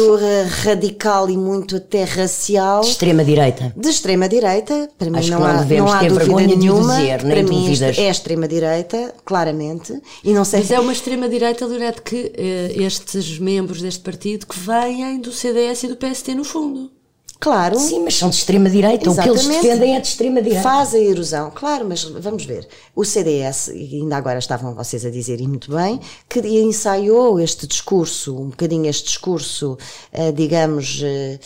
radical 0.68 1.30
e 1.30 1.38
muito 1.38 1.78
até 1.78 2.04
racial. 2.04 2.82
De 2.82 2.90
extrema-direita. 2.90 3.74
De 3.76 3.90
extrema-direita, 3.90 4.90
para 4.98 5.10
mim 5.10 5.20
Acho 5.20 5.32
não, 5.32 5.38
que 5.38 5.44
não 5.44 5.52
há, 5.52 5.58
devemos 5.58 5.92
não 5.92 5.98
há 5.98 6.00
ter 6.02 6.10
dúvida 6.10 6.26
vergonha 6.26 6.48
de 6.48 6.54
o 6.54 6.58
nenhuma. 6.58 6.96
dizer, 6.98 7.24
nem 7.24 7.36
para 7.36 7.44
mim 7.54 7.62
dúvidas. 7.62 7.98
é 7.98 8.10
extrema-direita, 8.10 9.16
claramente. 9.26 10.02
E 10.24 10.34
não 10.34 10.44
sei 10.46 10.60
Mas 10.60 10.72
é 10.72 10.80
uma 10.80 10.92
extrema-direita, 10.92 11.66
Lorete, 11.66 12.02
que 12.02 12.32
eh, 12.36 12.74
estes 12.84 13.40
membros 13.40 13.82
deste 13.82 14.02
partido 14.02 14.46
que 14.46 14.60
vêm 14.60 15.20
do 15.20 15.32
CDS 15.32 15.84
e 15.84 15.88
do 15.88 15.96
PST 15.96 16.34
no 16.36 16.44
fundo. 16.44 16.97
Claro. 17.40 17.78
Sim, 17.78 18.04
mas 18.04 18.16
são 18.16 18.30
de 18.30 18.36
extrema-direita. 18.36 19.10
O 19.12 19.16
que 19.16 19.30
eles 19.30 19.48
defendem 19.48 19.96
é 19.96 20.00
de 20.00 20.08
extrema-direita. 20.08 20.64
Faz 20.64 20.94
a 20.94 21.00
erosão, 21.00 21.52
claro, 21.54 21.86
mas 21.88 22.04
vamos 22.04 22.46
ver. 22.46 22.68
O 22.96 23.06
CDS, 23.06 23.68
e 23.68 24.02
ainda 24.02 24.18
agora 24.18 24.40
estavam 24.40 24.74
vocês 24.74 25.06
a 25.06 25.10
dizer, 25.10 25.40
e 25.40 25.48
muito 25.48 25.72
bem, 25.72 26.00
que 26.28 26.40
ensaiou 26.40 27.40
este 27.40 27.68
discurso, 27.68 28.36
um 28.36 28.50
bocadinho 28.50 28.88
este 28.88 29.06
discurso, 29.06 29.78
eh, 30.12 30.32
digamos, 30.32 31.02
eh, 31.04 31.40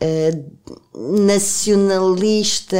eh, 0.00 0.38
nacionalista, 0.94 2.76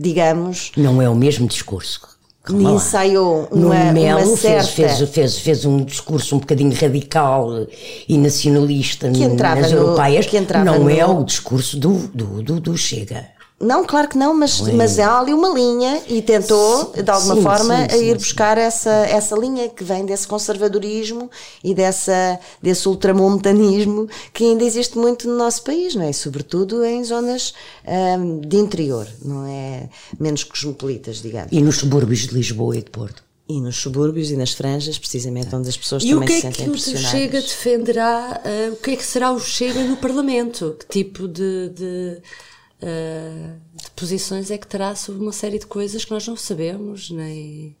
digamos, 0.00 0.72
Não 0.76 1.00
é 1.00 1.08
o 1.08 1.14
mesmo 1.14 1.46
discurso. 1.46 2.15
Calma 2.46 2.70
lá. 2.70 2.76
ensaiou 2.76 3.48
No 3.52 3.66
uma, 3.66 3.92
Melo 3.92 4.20
uma 4.28 4.36
certa... 4.36 4.64
fez, 4.68 4.98
fez, 4.98 5.08
fez, 5.10 5.38
fez 5.38 5.64
um 5.64 5.84
discurso 5.84 6.36
um 6.36 6.38
bocadinho 6.38 6.72
radical 6.74 7.66
e 8.08 8.16
nacionalista 8.16 9.10
Que 9.10 9.22
entrava 9.24 9.60
nas 9.60 9.72
no- 9.72 9.78
europeias. 9.78 10.26
que 10.26 10.36
entrava 10.36 10.64
não 10.64 10.84
no- 10.84 10.90
é 10.90 11.04
o 11.04 11.22
discurso 11.24 11.78
do, 11.78 11.94
do, 12.14 12.42
do, 12.42 12.60
do 12.60 12.76
Chega. 12.76 13.35
Não, 13.58 13.86
claro 13.86 14.06
que 14.06 14.18
não, 14.18 14.34
mas, 14.34 14.60
é. 14.68 14.72
mas 14.72 14.98
há 14.98 15.18
ali 15.18 15.32
uma 15.32 15.48
linha 15.48 16.02
e 16.08 16.20
tentou, 16.20 16.92
Sim, 16.94 17.02
de 17.02 17.10
alguma 17.10 17.36
sim, 17.36 17.42
forma, 17.42 17.88
sim, 17.88 17.96
ir 17.96 18.08
sim. 18.10 18.14
buscar 18.16 18.58
essa, 18.58 18.90
essa 18.90 19.34
linha 19.34 19.66
que 19.70 19.82
vem 19.82 20.04
desse 20.04 20.26
conservadorismo 20.28 21.30
e 21.64 21.74
dessa, 21.74 22.38
desse 22.60 22.86
ultramontanismo 22.86 24.08
que 24.34 24.44
ainda 24.44 24.62
existe 24.62 24.98
muito 24.98 25.26
no 25.26 25.36
nosso 25.38 25.62
país, 25.64 25.94
não 25.94 26.02
é? 26.02 26.12
Sobretudo 26.12 26.84
em 26.84 27.02
zonas 27.02 27.54
ahm, 27.86 28.40
de 28.40 28.56
interior, 28.58 29.08
não 29.24 29.46
é? 29.46 29.88
Menos 30.20 30.44
cosmopolitas, 30.44 31.22
digamos. 31.22 31.50
E 31.50 31.62
nos 31.62 31.76
subúrbios 31.78 32.26
de 32.28 32.34
Lisboa 32.34 32.76
e 32.76 32.82
de 32.82 32.90
Porto. 32.90 33.24
E 33.48 33.60
nos 33.60 33.76
subúrbios 33.76 34.30
e 34.30 34.36
nas 34.36 34.52
franjas, 34.52 34.98
precisamente 34.98 35.54
onde 35.54 35.68
as 35.68 35.76
pessoas 35.76 36.02
E 36.02 36.12
o 36.14 36.20
também 36.20 36.26
que 36.26 36.34
se 36.34 36.38
é 36.40 36.50
sentem 36.50 36.64
que 36.64 36.70
o 36.70 36.72
pressionadas. 36.72 37.10
Chega 37.10 37.40
defenderá? 37.40 38.40
eh, 38.44 38.70
o 38.72 38.76
que 38.76 38.90
é 38.90 38.96
que 38.96 39.04
será 39.06 39.30
o 39.32 39.38
Chega 39.40 39.82
no 39.84 39.96
Parlamento? 39.96 40.76
Que 40.80 40.86
tipo 40.86 41.28
de, 41.28 41.70
de, 41.70 42.18
eh, 42.80 43.54
de 43.74 43.90
posições 43.92 44.50
é 44.50 44.58
que 44.58 44.66
terá 44.66 44.94
sobre 44.94 45.22
uma 45.22 45.32
série 45.32 45.58
de 45.58 45.66
coisas 45.66 46.04
que 46.04 46.10
nós 46.10 46.26
não 46.26 46.36
sabemos, 46.36 47.10
nem. 47.10 47.76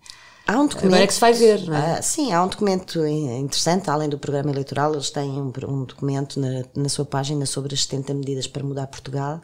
Há 0.46 0.60
um 0.60 0.66
documento. 0.66 0.86
Agora 0.86 1.02
é 1.02 1.06
que 1.08 1.14
se 1.14 1.20
vai 1.20 1.32
ver, 1.32 1.66
não 1.66 1.74
é? 1.74 1.98
Ah, 1.98 2.02
sim, 2.02 2.32
há 2.32 2.42
um 2.44 2.48
documento 2.48 3.04
in- 3.04 3.40
interessante, 3.40 3.90
além 3.90 4.08
do 4.08 4.16
programa 4.18 4.50
eleitoral, 4.50 4.92
eles 4.92 5.10
têm 5.10 5.28
um, 5.30 5.52
um 5.68 5.84
documento 5.84 6.38
na, 6.38 6.64
na 6.74 6.88
sua 6.88 7.04
página 7.04 7.44
sobre 7.46 7.74
as 7.74 7.82
70 7.82 8.14
medidas 8.14 8.46
para 8.46 8.62
mudar 8.62 8.86
Portugal. 8.86 9.40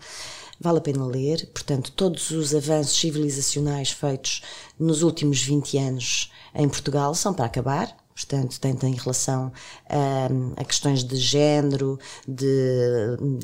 Vale 0.60 0.78
a 0.78 0.80
pena 0.80 1.04
ler. 1.04 1.46
Portanto, 1.52 1.90
todos 1.90 2.30
os 2.30 2.54
avanços 2.54 2.96
civilizacionais 3.00 3.90
feitos 3.90 4.42
nos 4.78 5.02
últimos 5.02 5.42
20 5.42 5.76
anos 5.76 6.30
em 6.54 6.68
Portugal 6.68 7.14
são 7.16 7.34
para 7.34 7.46
acabar. 7.46 7.96
Portanto, 8.24 8.58
tanto 8.60 8.86
em 8.86 8.94
relação 8.94 9.52
a, 9.88 10.28
a 10.60 10.64
questões 10.64 11.02
de 11.04 11.16
género, 11.16 11.98
de, 12.26 12.46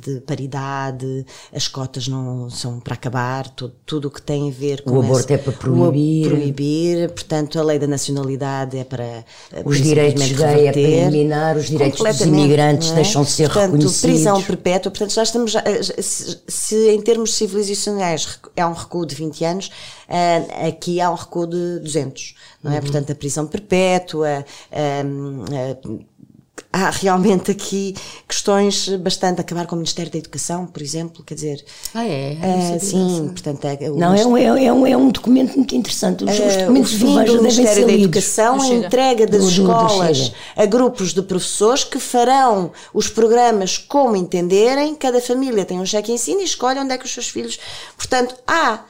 de 0.02 0.20
paridade, 0.20 1.26
as 1.54 1.68
cotas 1.68 2.08
não 2.08 2.48
são 2.50 2.80
para 2.80 2.94
acabar, 2.94 3.48
tudo, 3.50 3.74
tudo 3.84 4.08
o 4.08 4.10
que 4.10 4.22
tem 4.22 4.48
a 4.48 4.52
ver 4.52 4.82
com 4.82 4.90
O 4.92 5.00
aborto 5.00 5.24
esse- 5.24 5.34
é 5.34 5.38
para 5.38 5.52
proibir. 5.52 6.28
proibir, 6.28 7.10
portanto, 7.10 7.58
a 7.58 7.62
lei 7.62 7.78
da 7.78 7.86
nacionalidade 7.86 8.78
é 8.78 8.84
para 8.84 9.04
eh, 9.04 9.24
Os 9.64 9.78
direitos 9.80 10.30
gay 10.32 10.66
é 10.68 10.72
para 10.72 10.80
eliminar, 10.80 11.56
os 11.56 11.66
direitos 11.66 12.00
dos 12.02 12.20
imigrantes 12.20 12.90
é? 12.90 12.94
deixam 12.94 13.22
de 13.24 13.30
ser 13.30 13.44
portanto, 13.48 13.64
reconhecidos. 13.72 14.00
prisão 14.00 14.42
perpétua, 14.42 14.90
portanto, 14.90 15.12
já 15.12 15.22
estamos, 15.22 15.50
já- 15.52 15.62
eh, 15.64 15.82
se, 15.82 16.38
se 16.46 16.88
em 16.90 17.00
termos 17.02 17.34
civilizacionais 17.34 18.38
é 18.56 18.64
um 18.66 18.72
recuo 18.72 19.04
de 19.04 19.14
20 19.14 19.44
anos, 19.44 19.70
eh, 20.08 20.68
aqui 20.68 21.00
há 21.00 21.10
um 21.10 21.14
recuo 21.14 21.46
de 21.46 21.78
200, 21.80 22.34
não 22.62 22.70
Uhum. 22.72 22.78
é? 22.78 22.80
Portanto, 22.80 23.12
a 23.12 23.14
prisão 23.14 23.46
perpétua, 23.46 24.44
eh, 24.70 25.04
há 26.72 26.90
realmente 26.90 27.50
aqui 27.52 27.94
questões 28.26 28.88
bastante, 28.98 29.40
acabar 29.40 29.64
com 29.66 29.74
o 29.76 29.78
Ministério 29.78 30.10
da 30.10 30.18
Educação, 30.18 30.66
por 30.66 30.82
exemplo, 30.82 31.22
quer 31.24 31.34
dizer, 31.34 31.64
Ah, 31.94 32.04
é? 32.04 32.34
Sabia 32.34 32.80
sim, 32.80 33.28
portanto, 33.28 33.64
é, 33.64 33.90
o 33.90 33.96
Não, 33.96 34.12
é 34.14 34.26
um, 34.26 34.36
é, 34.36 34.64
é 34.66 34.72
um, 34.72 34.86
é 34.86 34.96
um 34.96 35.08
documento 35.08 35.54
muito 35.56 35.74
interessante. 35.74 36.24
Os, 36.24 36.30
os 36.32 36.38
Uh, 36.38 36.58
documentos 36.58 36.92
o 36.94 36.98
do 36.98 37.06
fim 37.06 37.42
Ministério 37.42 37.86
da. 37.86 37.92
Educação, 37.92 38.60
a 38.60 38.66
entrega 38.68 39.26
das 39.26 39.40
Do- 39.40 39.50
do- 39.50 39.66
do 39.66 39.70
escolas 39.70 40.32
a 40.56 40.66
grupos 40.66 41.14
de 41.14 41.22
professores 41.22 41.84
que 41.84 41.98
farão 41.98 42.72
os 42.92 43.08
programas 43.08 43.78
como 43.78 44.16
entenderem. 44.16 44.94
Cada 44.96 45.20
família 45.20 45.64
tem 45.64 45.78
um 45.80 45.86
cheque 45.86 46.10
em 46.10 46.16
ensino 46.16 46.40
e 46.40 46.44
escolhe 46.44 46.78
onde 46.80 46.92
é 46.92 46.98
que 46.98 47.04
os 47.06 47.14
seus 47.14 47.28
filhos. 47.28 47.58
Portanto, 47.96 48.34
há 48.46 48.74
ah, 48.74 48.84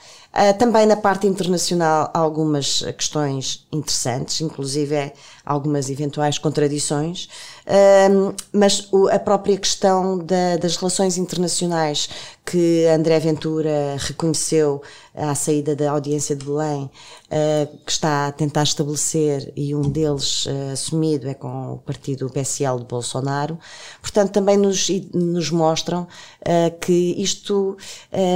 também 0.53 0.87
na 0.87 0.97
parte 0.97 1.27
internacional 1.27 2.11
algumas 2.12 2.85
ah, 2.87 2.93
questões 2.93 3.67
interessantes, 3.73 4.41
inclusive 4.41 4.95
é, 4.95 5.14
algumas 5.45 5.88
eventuais 5.88 6.38
contradições, 6.38 7.29
Ahm, 7.69 8.35
mas 8.53 8.89
o- 8.91 9.09
a 9.09 9.19
própria 9.19 9.57
questão 9.59 10.17
da- 10.19 10.57
das 10.57 10.77
relações 10.77 11.19
internacionais 11.19 12.09
que 12.47 12.87
André 12.87 13.19
Ventura 13.19 13.97
reconheceu 13.99 14.81
à 15.15 15.35
saída 15.35 15.77
da 15.77 15.91
audiência 15.91 16.35
de 16.35 16.47
Belém, 16.47 16.85
uh, 16.85 17.77
que 17.85 17.91
está 17.93 18.29
a 18.29 18.33
tentar 18.33 18.63
estabelecer, 18.63 19.53
e 19.55 19.75
um 19.75 19.83
deles 19.83 20.47
uh, 20.47 20.73
assumido 20.73 21.29
é 21.29 21.35
com 21.35 21.73
o 21.75 21.79
partido 21.79 22.31
PSL 22.31 22.79
de 22.79 22.85
Bolsonaro. 22.87 23.59
Portanto, 24.01 24.31
também 24.33 24.57
nos, 24.57 24.89
nos 25.13 25.51
mostram 25.51 26.03
uh, 26.05 26.79
que 26.81 27.15
isto 27.21 27.77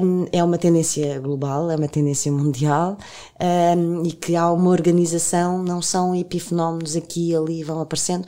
um, 0.05 0.27
é 0.31 0.45
uma 0.45 0.59
tendência 0.59 1.19
global, 1.21 1.71
é 1.71 1.77
uma 1.77 1.89
tendência 1.89 2.31
mundial, 2.31 2.99
um, 3.41 4.03
e 4.05 4.13
que 4.13 4.37
há 4.37 4.51
uma 4.53 4.71
organização, 4.71 5.63
não 5.63 5.81
são 5.81 6.15
epifenómenos 6.15 6.97
aqui 6.97 7.31
e 7.31 7.37
ali 7.37 7.65
vão 7.65 7.81
aparecendo. 7.81 8.27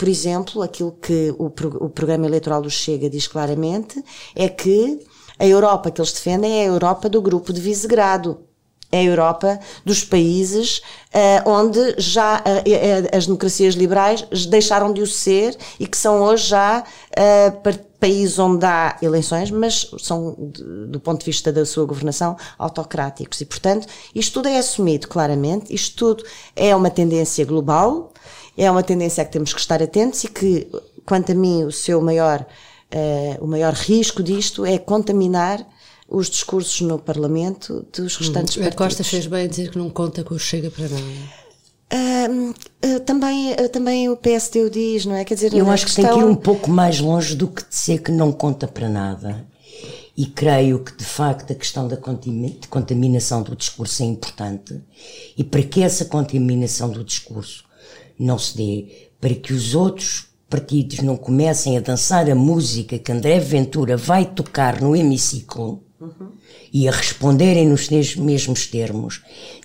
Por 0.00 0.08
exemplo, 0.08 0.62
aquilo 0.62 0.92
que 0.92 1.30
o, 1.38 1.52
o 1.84 1.90
programa 1.90 2.24
eleitoral 2.24 2.62
do 2.62 2.70
Chega 2.70 3.10
diz 3.10 3.28
claramente 3.28 4.02
é 4.34 4.48
que 4.48 4.98
a 5.38 5.46
Europa 5.46 5.90
que 5.90 6.00
eles 6.00 6.10
defendem 6.10 6.60
é 6.60 6.62
a 6.62 6.68
Europa 6.68 7.06
do 7.06 7.20
grupo 7.20 7.52
de 7.52 7.60
Visegrado. 7.60 8.38
É 8.90 9.00
a 9.00 9.04
Europa 9.04 9.60
dos 9.84 10.02
países 10.02 10.78
uh, 10.78 11.50
onde 11.50 11.96
já 11.98 12.38
uh, 12.38 13.14
as 13.14 13.26
democracias 13.26 13.74
liberais 13.74 14.26
deixaram 14.48 14.90
de 14.90 15.02
o 15.02 15.06
ser 15.06 15.54
e 15.78 15.86
que 15.86 15.98
são 15.98 16.22
hoje 16.22 16.48
já 16.48 16.82
uh, 16.82 17.78
países 18.00 18.38
onde 18.38 18.64
há 18.64 18.96
eleições, 19.02 19.50
mas 19.50 19.90
são, 19.98 20.34
do 20.88 20.98
ponto 20.98 21.20
de 21.20 21.26
vista 21.26 21.52
da 21.52 21.66
sua 21.66 21.84
governação, 21.84 22.38
autocráticos. 22.58 23.42
E, 23.42 23.44
portanto, 23.44 23.86
isto 24.14 24.32
tudo 24.32 24.48
é 24.48 24.56
assumido 24.56 25.06
claramente, 25.06 25.74
isto 25.74 25.94
tudo 25.96 26.24
é 26.56 26.74
uma 26.74 26.88
tendência 26.88 27.44
global, 27.44 28.14
é 28.60 28.70
uma 28.70 28.82
tendência 28.82 29.22
a 29.22 29.24
que 29.24 29.32
temos 29.32 29.54
que 29.54 29.60
estar 29.60 29.82
atentos 29.82 30.22
e 30.24 30.28
que, 30.28 30.68
quanto 31.06 31.32
a 31.32 31.34
mim, 31.34 31.64
o 31.64 31.72
seu 31.72 32.00
maior 32.02 32.46
uh, 32.94 33.44
o 33.44 33.46
maior 33.46 33.72
risco 33.72 34.22
disto 34.22 34.66
é 34.66 34.78
contaminar 34.78 35.66
os 36.06 36.28
discursos 36.28 36.80
no 36.82 36.98
Parlamento 36.98 37.86
dos 37.96 38.16
restantes 38.16 38.56
hum, 38.56 38.60
partidos. 38.60 38.66
A 38.66 38.84
Costa 38.84 39.04
fez 39.04 39.26
bem 39.26 39.48
dizer 39.48 39.70
que 39.70 39.78
não 39.78 39.88
conta 39.88 40.22
com 40.22 40.34
o 40.34 40.38
Chega 40.38 40.70
para 40.70 40.88
nada. 40.88 41.04
Uh, 41.92 42.50
uh, 42.50 43.00
também, 43.00 43.52
uh, 43.52 43.68
também 43.68 44.08
o 44.08 44.16
PSD 44.16 44.62
o 44.62 44.70
diz, 44.70 45.06
não 45.06 45.14
é? 45.14 45.24
Quer 45.24 45.34
dizer, 45.34 45.54
eu 45.54 45.70
acho 45.70 45.86
questão... 45.86 46.04
que 46.04 46.10
tem 46.10 46.18
que 46.18 46.24
ir 46.24 46.28
um 46.28 46.36
pouco 46.36 46.70
mais 46.70 47.00
longe 47.00 47.34
do 47.34 47.48
que 47.48 47.64
dizer 47.68 48.02
que 48.02 48.12
não 48.12 48.30
conta 48.30 48.68
para 48.68 48.88
nada. 48.88 49.46
E 50.16 50.26
creio 50.26 50.80
que, 50.80 50.94
de 50.94 51.04
facto, 51.04 51.50
a 51.52 51.54
questão 51.54 51.88
da 51.88 51.96
contaminação 52.68 53.42
do 53.42 53.56
discurso 53.56 54.02
é 54.02 54.06
importante. 54.06 54.78
E 55.36 55.42
para 55.42 55.62
que 55.62 55.82
essa 55.82 56.04
contaminação 56.04 56.90
do 56.90 57.02
discurso 57.02 57.64
não 58.20 58.38
se 58.38 58.56
dê, 58.56 58.86
para 59.18 59.34
que 59.34 59.52
os 59.52 59.74
outros 59.74 60.26
partidos 60.48 60.98
não 60.98 61.16
comecem 61.16 61.76
a 61.78 61.80
dançar 61.80 62.28
a 62.28 62.34
música 62.34 62.98
que 62.98 63.10
André 63.10 63.38
Ventura 63.38 63.96
vai 63.96 64.26
tocar 64.26 64.80
no 64.80 64.94
hemiciclo 64.94 65.82
uhum. 65.98 66.32
e 66.72 66.86
a 66.86 66.90
responderem 66.90 67.66
nos 67.66 67.88
mesmos 67.88 68.66
termos, 68.66 69.22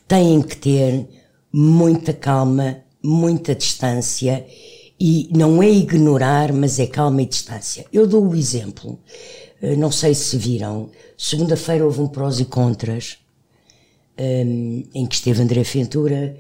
têm 0.08 0.42
que 0.42 0.56
ter 0.56 1.08
muita 1.52 2.14
calma, 2.14 2.78
muita 3.04 3.54
distância 3.54 4.46
e 5.00 5.30
não 5.36 5.62
é 5.62 5.70
ignorar, 5.70 6.54
mas 6.54 6.80
é 6.80 6.88
calma 6.88 7.22
e 7.22 7.26
distância. 7.26 7.86
Eu 7.92 8.08
dou 8.08 8.26
o 8.26 8.36
exemplo, 8.36 9.00
eh, 9.62 9.76
não 9.76 9.92
sei 9.92 10.14
se 10.14 10.38
viram, 10.38 10.92
segunda-feira 11.18 11.84
houve 11.84 12.00
um 12.00 12.08
prós 12.08 12.40
e 12.40 12.46
contras 12.46 13.18
um, 14.18 14.24
ehm, 14.24 14.84
em 14.94 15.06
que 15.06 15.16
esteve 15.16 15.42
André 15.42 15.64
Ventura 15.64 16.38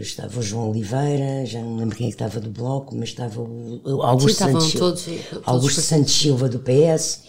estava 0.00 0.38
o 0.38 0.42
João 0.42 0.70
Oliveira, 0.70 1.44
já 1.44 1.60
não 1.60 1.76
lembro 1.76 1.96
quem 1.96 2.06
é 2.06 2.10
estava 2.10 2.38
do 2.38 2.48
Bloco, 2.48 2.94
mas 2.94 3.08
estava 3.08 3.40
o 3.40 4.02
Augusto, 4.02 4.38
Sim, 4.38 4.52
Santos, 4.52 4.72
todos, 4.72 5.04
todos 5.04 5.42
Augusto 5.44 5.80
Santos 5.80 6.12
Silva 6.14 6.48
do 6.48 6.60
PS. 6.60 7.22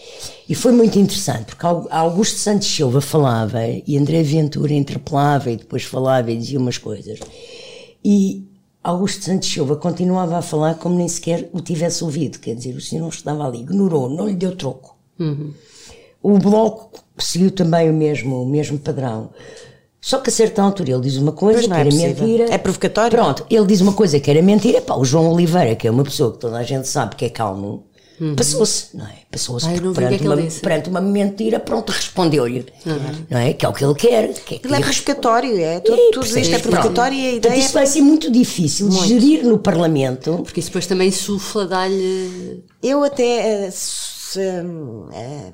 E 0.47 0.53
foi 0.53 0.71
muito 0.71 0.99
interessante, 0.99 1.55
porque 1.55 1.65
Augusto 1.65 2.38
Santos 2.38 2.67
Silva 2.67 3.01
falava 3.01 3.62
e 3.65 3.97
André 3.97 4.21
Ventura 4.21 4.73
interpelava 4.73 5.49
e 5.49 5.58
depois 5.58 5.84
falava 5.84 6.31
e 6.31 6.38
dizia 6.38 6.60
umas 6.60 6.77
coisas. 6.77 7.19
E 8.03 8.47
Augusto 8.84 9.23
Santos 9.23 9.51
Silva 9.51 9.75
continuava 9.75 10.38
a 10.38 10.41
falar 10.43 10.75
como 10.75 10.95
nem 10.95 11.08
sequer 11.08 11.49
o 11.51 11.60
tivesse 11.60 12.03
ouvido, 12.03 12.38
quer 12.38 12.53
dizer, 12.53 12.75
o 12.75 12.81
senhor 12.81 13.01
não 13.01 13.10
estava 13.10 13.47
ali, 13.47 13.62
ignorou, 13.62 14.08
não 14.08 14.27
lhe 14.27 14.36
deu 14.36 14.55
troco. 14.55 14.95
Uhum. 15.17 15.51
O 16.21 16.38
Bloco 16.38 17.03
seguiu 17.17 17.49
também 17.49 17.89
o 17.89 17.93
mesmo, 17.93 18.43
o 18.43 18.45
mesmo 18.47 18.77
padrão. 18.77 19.31
Só 20.05 20.19
que 20.19 20.29
a 20.29 20.31
certa 20.31 20.61
altura 20.61 20.91
ele 20.91 21.01
diz 21.01 21.17
uma 21.17 21.31
coisa 21.31 21.63
que 21.63 21.73
é 21.73 21.79
era 21.79 21.89
mentira. 21.91 22.45
É 22.51 22.59
provocatório? 22.59 23.17
Pronto, 23.17 23.43
ele 23.49 23.65
diz 23.65 23.81
uma 23.81 23.91
coisa 23.91 24.19
que 24.19 24.29
era 24.29 24.39
mentira. 24.39 24.79
Pá, 24.79 24.93
o 24.93 25.03
João 25.03 25.31
Oliveira, 25.31 25.75
que 25.75 25.87
é 25.87 25.89
uma 25.89 26.03
pessoa 26.03 26.31
que 26.31 26.37
toda 26.37 26.57
a 26.57 26.61
gente 26.61 26.87
sabe 26.87 27.15
que 27.15 27.25
é 27.25 27.29
calmo, 27.29 27.87
uhum. 28.21 28.35
passou-se, 28.35 28.95
não 28.95 29.03
é? 29.03 29.15
Passou-se 29.31 29.65
perante, 29.95 30.23
é 30.23 30.29
uma, 30.29 30.37
perante 30.61 30.89
uma 30.91 31.01
mentira, 31.01 31.59
pronto, 31.59 31.91
respondeu-lhe. 31.91 32.67
Uhum. 32.85 33.25
Não 33.31 33.39
é? 33.39 33.53
Que 33.53 33.65
é 33.65 33.67
o 33.67 33.73
que 33.73 33.83
ele 33.83 33.95
quer. 33.95 34.31
Que 34.31 34.53
é, 34.53 34.59
ele 34.63 34.75
é 34.75 34.79
provocatório, 34.79 35.59
é? 35.59 35.79
Tudo, 35.79 35.97
e, 35.97 36.11
tudo 36.11 36.37
isto 36.37 36.53
é 36.53 36.59
provocatório 36.59 37.17
e 37.17 37.21
a 37.21 37.29
ideia. 37.29 37.41
Portanto, 37.41 37.59
isso 37.63 37.73
vai 37.73 37.87
ser 37.87 38.01
muito 38.01 38.31
difícil 38.31 38.87
muito. 38.87 39.07
de 39.07 39.07
gerir 39.07 39.43
no 39.43 39.57
Parlamento. 39.57 40.39
Porque 40.43 40.59
isso 40.59 40.69
depois 40.69 40.85
também 40.85 41.07
insufla, 41.07 41.65
dá-lhe. 41.65 42.63
Eu 42.83 43.03
até. 43.03 43.69
Uh, 43.69 44.14
é, 44.38 45.52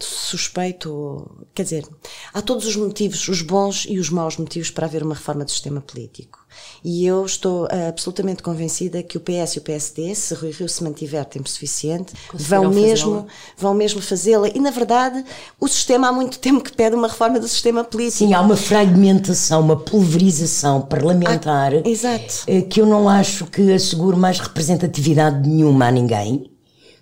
suspeito, 0.00 1.46
quer 1.54 1.62
dizer, 1.62 1.86
há 2.32 2.42
todos 2.42 2.66
os 2.66 2.76
motivos, 2.76 3.28
os 3.28 3.42
bons 3.42 3.86
e 3.88 3.98
os 3.98 4.10
maus 4.10 4.36
motivos 4.36 4.70
para 4.70 4.86
haver 4.86 5.02
uma 5.02 5.14
reforma 5.14 5.44
do 5.44 5.50
sistema 5.50 5.80
político. 5.80 6.46
E 6.82 7.04
eu 7.04 7.24
estou 7.24 7.64
uh, 7.64 7.88
absolutamente 7.88 8.42
convencida 8.42 9.02
que 9.02 9.16
o 9.16 9.20
PS 9.20 9.56
e 9.56 9.58
o 9.58 9.62
PSD, 9.62 10.14
se 10.14 10.34
Rui 10.34 10.50
Rio 10.50 10.68
se 10.68 10.82
mantiver 10.82 11.24
tempo 11.24 11.48
suficiente, 11.48 12.14
vão 12.32 12.70
mesmo, 12.70 13.26
vão 13.56 13.74
mesmo 13.74 14.00
fazê-la. 14.00 14.48
E 14.48 14.58
na 14.58 14.70
verdade, 14.70 15.24
o 15.60 15.68
sistema 15.68 16.08
há 16.08 16.12
muito 16.12 16.38
tempo 16.38 16.62
que 16.62 16.72
pede 16.72 16.96
uma 16.96 17.08
reforma 17.08 17.38
do 17.38 17.48
sistema 17.48 17.84
político. 17.84 18.18
Sim, 18.18 18.34
há 18.34 18.40
uma 18.40 18.56
fragmentação, 18.56 19.60
uma 19.60 19.76
pulverização 19.76 20.80
parlamentar 20.82 21.74
ah, 21.74 21.88
exato. 21.88 22.44
Eh, 22.46 22.62
que 22.62 22.80
eu 22.80 22.86
não 22.86 23.08
acho 23.08 23.46
que 23.46 23.72
assegure 23.72 24.16
mais 24.16 24.38
representatividade 24.38 25.46
nenhuma 25.46 25.88
a 25.88 25.90
ninguém 25.90 26.55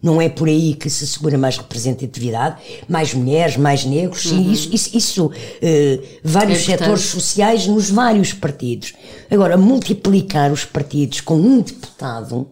não 0.05 0.21
é 0.21 0.29
por 0.29 0.49
aí 0.49 0.75
que 0.75 0.91
se 0.91 1.07
segura 1.07 1.39
mais 1.39 1.57
representatividade, 1.57 2.61
mais 2.87 3.15
mulheres, 3.15 3.57
mais 3.57 3.87
negros, 3.87 4.25
sim, 4.25 4.37
uhum. 4.37 4.53
isso, 4.53 4.69
isso, 4.71 4.97
isso 4.97 5.27
uh, 5.27 6.03
vários 6.23 6.59
é 6.69 6.77
setores 6.77 7.05
sociais 7.05 7.67
nos 7.67 7.89
vários 7.89 8.35
partidos. 8.35 8.93
Agora, 9.31 9.57
multiplicar 9.57 10.53
os 10.53 10.63
partidos 10.63 11.23
com 11.23 11.37
um 11.37 11.63
deputado 11.63 12.37
uh, 12.37 12.47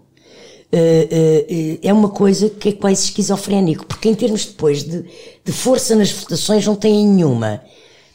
uh, 0.73 1.79
é 1.83 1.93
uma 1.93 2.09
coisa 2.09 2.49
que 2.49 2.71
é 2.71 2.73
quase 2.73 3.05
esquizofrénico, 3.05 3.85
porque 3.85 4.09
em 4.09 4.15
termos 4.15 4.47
depois 4.47 4.83
de, 4.83 5.05
de 5.45 5.53
força 5.53 5.95
nas 5.95 6.11
votações 6.11 6.67
não 6.67 6.75
tem 6.75 7.07
nenhuma. 7.07 7.61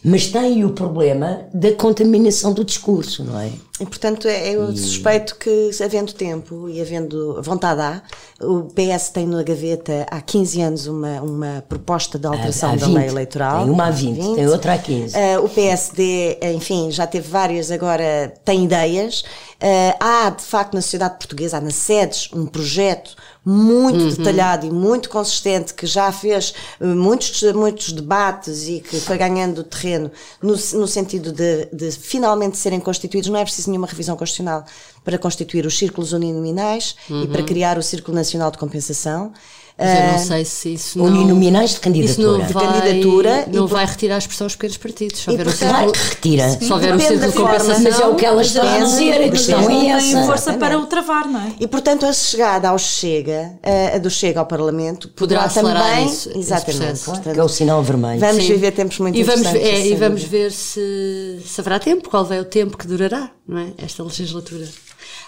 Mas 0.04 0.28
tem 0.28 0.64
o 0.64 0.70
problema 0.70 1.42
da 1.54 1.74
contaminação 1.74 2.54
do 2.54 2.64
discurso, 2.64 3.24
não 3.24 3.40
é? 3.40 3.52
E, 3.80 3.86
portanto, 3.86 4.28
é, 4.28 4.52
eu 4.52 4.72
e... 4.72 4.78
suspeito 4.78 5.36
que, 5.36 5.72
havendo 5.84 6.14
tempo 6.14 6.68
e 6.68 6.82
havendo 6.82 7.42
vontade 7.42 7.82
há, 7.82 8.02
o 8.42 8.64
PS 8.64 9.10
tem 9.10 9.28
na 9.28 9.44
gaveta 9.44 10.06
há 10.10 10.20
15 10.22 10.62
anos 10.62 10.88
uma, 10.88 11.22
uma 11.22 11.64
proposta 11.68 12.18
de 12.18 12.26
alteração 12.26 12.72
há, 12.72 12.74
há 12.74 12.76
da 12.76 12.88
lei 12.88 13.08
eleitoral. 13.08 13.64
Tem 13.64 13.74
uma 13.74 13.88
há 13.88 13.92
20, 13.92 14.16
20. 14.16 14.36
tem 14.36 14.48
outra 14.48 14.74
há 14.74 14.78
15. 14.78 15.16
Uh, 15.16 15.46
o 15.46 15.50
PSD, 15.50 16.40
enfim, 16.56 16.90
já 16.90 17.06
teve 17.06 17.28
várias, 17.28 17.70
agora 17.70 18.34
tem 18.44 18.64
ideias. 18.66 19.22
Uh, 19.22 19.98
há, 20.00 20.30
de 20.32 20.44
facto, 20.44 20.74
na 20.74 20.82
sociedade 20.82 21.18
portuguesa, 21.18 21.58
há 21.58 21.62
nas 21.62 21.76
sedes, 21.76 22.30
um 22.34 22.46
projeto 22.46 23.16
muito 23.50 24.00
uhum. 24.00 24.10
detalhado 24.10 24.66
e 24.66 24.70
muito 24.70 25.08
consistente, 25.10 25.74
que 25.74 25.88
já 25.88 26.12
fez 26.12 26.54
eh, 26.82 26.86
muitos, 26.86 27.42
muitos 27.54 27.94
debates 27.94 28.68
e 28.68 28.82
que 28.82 29.00
foi 29.00 29.18
ganhando 29.18 29.64
terreno 29.64 30.12
no, 30.42 30.52
no 30.52 30.86
sentido 30.86 31.32
de, 31.32 31.70
de 31.72 31.90
finalmente 31.92 32.58
serem 32.58 32.82
constituídos. 32.82 33.30
Não 33.30 33.40
é 33.40 33.44
preciso 33.44 33.70
nenhuma 33.70 33.88
revisão 33.88 34.18
constitucional 34.18 34.66
para 35.02 35.18
constituir 35.18 35.66
os 35.66 35.78
círculos 35.78 36.12
uninominais 36.12 36.98
uhum. 37.10 37.24
e 37.24 37.28
para 37.28 37.40
uhum. 37.40 37.46
criar 37.46 37.78
o 37.78 37.82
Círculo 37.84 38.18
Nacional 38.18 38.52
de 38.52 38.58
Compensação. 38.58 39.32
Mas 39.80 40.00
eu 40.00 40.08
não 40.08 40.16
ah, 40.16 40.18
sei 40.18 40.46
se 40.46 40.74
isso 40.74 40.98
não... 40.98 41.06
Uninominais 41.06 41.76
de 41.76 41.80
candidatura. 41.80 42.12
Isso 42.12 42.22
não 42.22 42.48
vai, 42.48 42.66
candidatura 42.66 43.46
não 43.54 43.68
vai 43.68 43.86
retirar 43.86 44.16
a 44.16 44.18
expressão 44.18 44.46
aos 44.46 44.56
pequenos 44.56 44.78
partidos. 44.78 45.20
Se 45.20 45.30
houver 45.30 45.48
o 45.48 45.52
círculo, 45.52 45.92
que 45.92 46.00
retira. 46.00 46.50
Se 46.50 46.74
houver 46.74 46.96
o 46.96 47.00
círculo 47.00 47.32
de 47.32 47.38
compensação... 47.38 47.84
Mas 47.84 48.00
é 48.00 48.08
o 48.08 48.16
que 48.16 48.26
elas 48.26 48.48
estão 48.48 48.68
a 48.68 48.80
dizer, 48.80 49.24
a 49.24 49.30
questão 49.30 49.70
é 49.70 49.88
essa. 49.90 50.18
Tem 50.18 50.26
força 50.26 50.54
para 50.54 50.80
o 50.80 50.86
travar, 50.88 51.28
não 51.28 51.40
é? 51.40 51.54
E 51.60 51.68
portanto 51.68 52.08
a 52.08 52.14
chegada 52.14 52.70
ao 52.70 52.80
Chega, 52.80 53.54
a 53.94 53.98
do 54.00 54.10
Chega 54.10 54.40
ao 54.40 54.48
Parlamento, 54.48 55.10
poderá, 55.10 55.48
poderá 55.48 55.80
também... 55.80 56.08
Isso, 56.08 56.32
exatamente. 56.36 57.00
Portanto, 57.02 57.34
que 57.34 57.40
é 57.40 57.44
o 57.44 57.48
sinal 57.48 57.84
vermelho. 57.84 58.20
Vamos 58.20 58.44
Sim. 58.44 58.54
viver 58.54 58.72
tempos 58.72 58.98
muito 58.98 59.16
e 59.16 59.24
vamos, 59.24 59.42
interessantes. 59.42 59.80
É, 59.80 59.88
e 59.88 59.96
vamos 59.96 60.24
ver 60.24 60.52
se, 60.52 61.40
se 61.46 61.62
haverá 61.62 61.78
tempo, 61.78 62.10
qual 62.10 62.26
vai 62.26 62.40
o 62.40 62.46
tempo 62.46 62.78
que 62.78 62.88
durará, 62.88 63.30
não 63.48 63.60
é? 63.60 63.68
Esta 63.78 64.02
legislatura. 64.02 64.66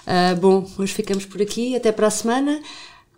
Uh, 0.08 0.36
bom, 0.40 0.66
hoje 0.78 0.94
ficamos 0.94 1.26
por 1.26 1.40
aqui. 1.40 1.76
Até 1.76 1.92
para 1.92 2.08
a 2.08 2.10
semana 2.10 2.60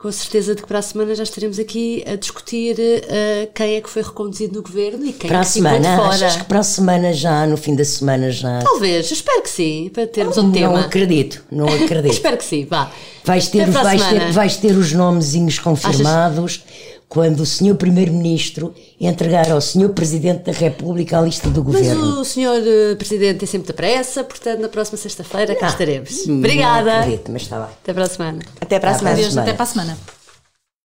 com 0.02 0.12
certeza 0.12 0.56
de 0.56 0.64
que 0.64 0.68
para 0.68 0.80
a 0.80 0.82
semana 0.82 1.14
já 1.14 1.22
estaremos 1.22 1.60
aqui 1.60 2.04
a 2.08 2.16
discutir 2.16 2.76
uh, 2.76 3.52
quem 3.54 3.76
é 3.76 3.82
que 3.82 3.88
foi 3.88 4.02
reconduzido 4.02 4.56
no 4.56 4.64
governo 4.64 5.06
e 5.06 5.14
quem 5.14 5.30
para 5.30 5.38
é 5.38 5.42
que 5.42 5.48
a 5.48 5.52
semana, 5.52 5.76
ficou 5.78 5.92
de 5.92 5.96
fora. 5.96 6.26
Achas 6.26 6.36
que 6.38 6.44
para 6.46 6.60
a 6.60 6.64
semana 6.64 7.14
já, 7.14 7.46
no 7.46 7.56
fim 7.56 7.76
da 7.76 7.86
semana 7.86 8.32
já? 8.32 8.60
Talvez, 8.64 9.12
espero 9.12 9.44
que 9.44 9.50
sim, 9.50 9.92
para 9.94 10.08
termos 10.08 10.40
um 10.40 10.44
não 10.44 10.52
tema. 10.52 10.70
Não 10.70 10.80
acredito, 10.80 11.44
não 11.52 11.68
acredito. 11.70 12.14
espero 12.14 12.36
que 12.36 12.44
sim, 12.44 12.66
vá. 12.66 12.92
Vais 13.24 13.48
ter, 13.50 13.70
vais 13.70 14.04
ter, 14.04 14.32
vais 14.32 14.58
ter 14.58 14.76
os 14.76 14.92
nomezinhos 14.92 15.60
confirmados. 15.60 16.40
Achas? 16.58 16.64
Quando 17.12 17.42
o 17.42 17.46
Sr. 17.46 17.76
Primeiro-Ministro 17.76 18.74
entregar 18.98 19.52
ao 19.52 19.60
Sr. 19.60 19.90
Presidente 19.90 20.44
da 20.44 20.54
República 20.54 21.20
a 21.20 21.22
lista 21.22 21.50
do 21.50 21.62
Mas 21.62 21.74
Governo. 21.74 22.22
o 22.22 22.24
senhor 22.24 22.62
eh, 22.66 22.96
Presidente 22.96 23.40
tem 23.40 23.48
sempre 23.50 23.68
da 23.68 23.74
pressa, 23.74 24.24
portanto, 24.24 24.62
na 24.62 24.70
próxima 24.70 24.98
sexta-feira 24.98 25.54
cá 25.54 25.68
estaremos. 25.68 26.26
Obrigada. 26.26 26.90
Não 26.90 27.00
acredito, 27.02 27.30
mas 27.30 27.42
está 27.42 27.60
bem. 27.66 27.76
Até 27.84 27.94
para 27.94 28.04
a 28.06 28.08
semana. 28.08 28.40
Até 28.62 28.80
para 28.80 28.92
a 28.92 28.94
semana. 28.94 29.18
Adeus, 29.18 29.38
até 29.38 29.54
para 29.54 29.64
a 29.64 29.66
semana. 29.66 29.98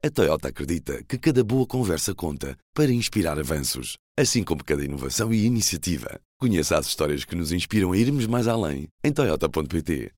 A 0.04 0.10
Toyota 0.10 0.48
acredita 0.48 1.02
que 1.08 1.16
cada 1.16 1.42
boa 1.42 1.66
conversa 1.66 2.14
conta 2.14 2.54
para 2.74 2.92
inspirar 2.92 3.38
avanços, 3.38 3.96
assim 4.18 4.44
como 4.44 4.62
cada 4.62 4.84
inovação 4.84 5.32
e 5.32 5.46
iniciativa. 5.46 6.20
Conheça 6.38 6.76
as 6.76 6.86
histórias 6.86 7.24
que 7.24 7.34
nos 7.34 7.50
inspiram 7.50 7.92
a 7.92 7.96
irmos 7.96 8.26
mais 8.26 8.46
além 8.46 8.88
em 9.02 9.10
toyota.pt. 9.10 10.08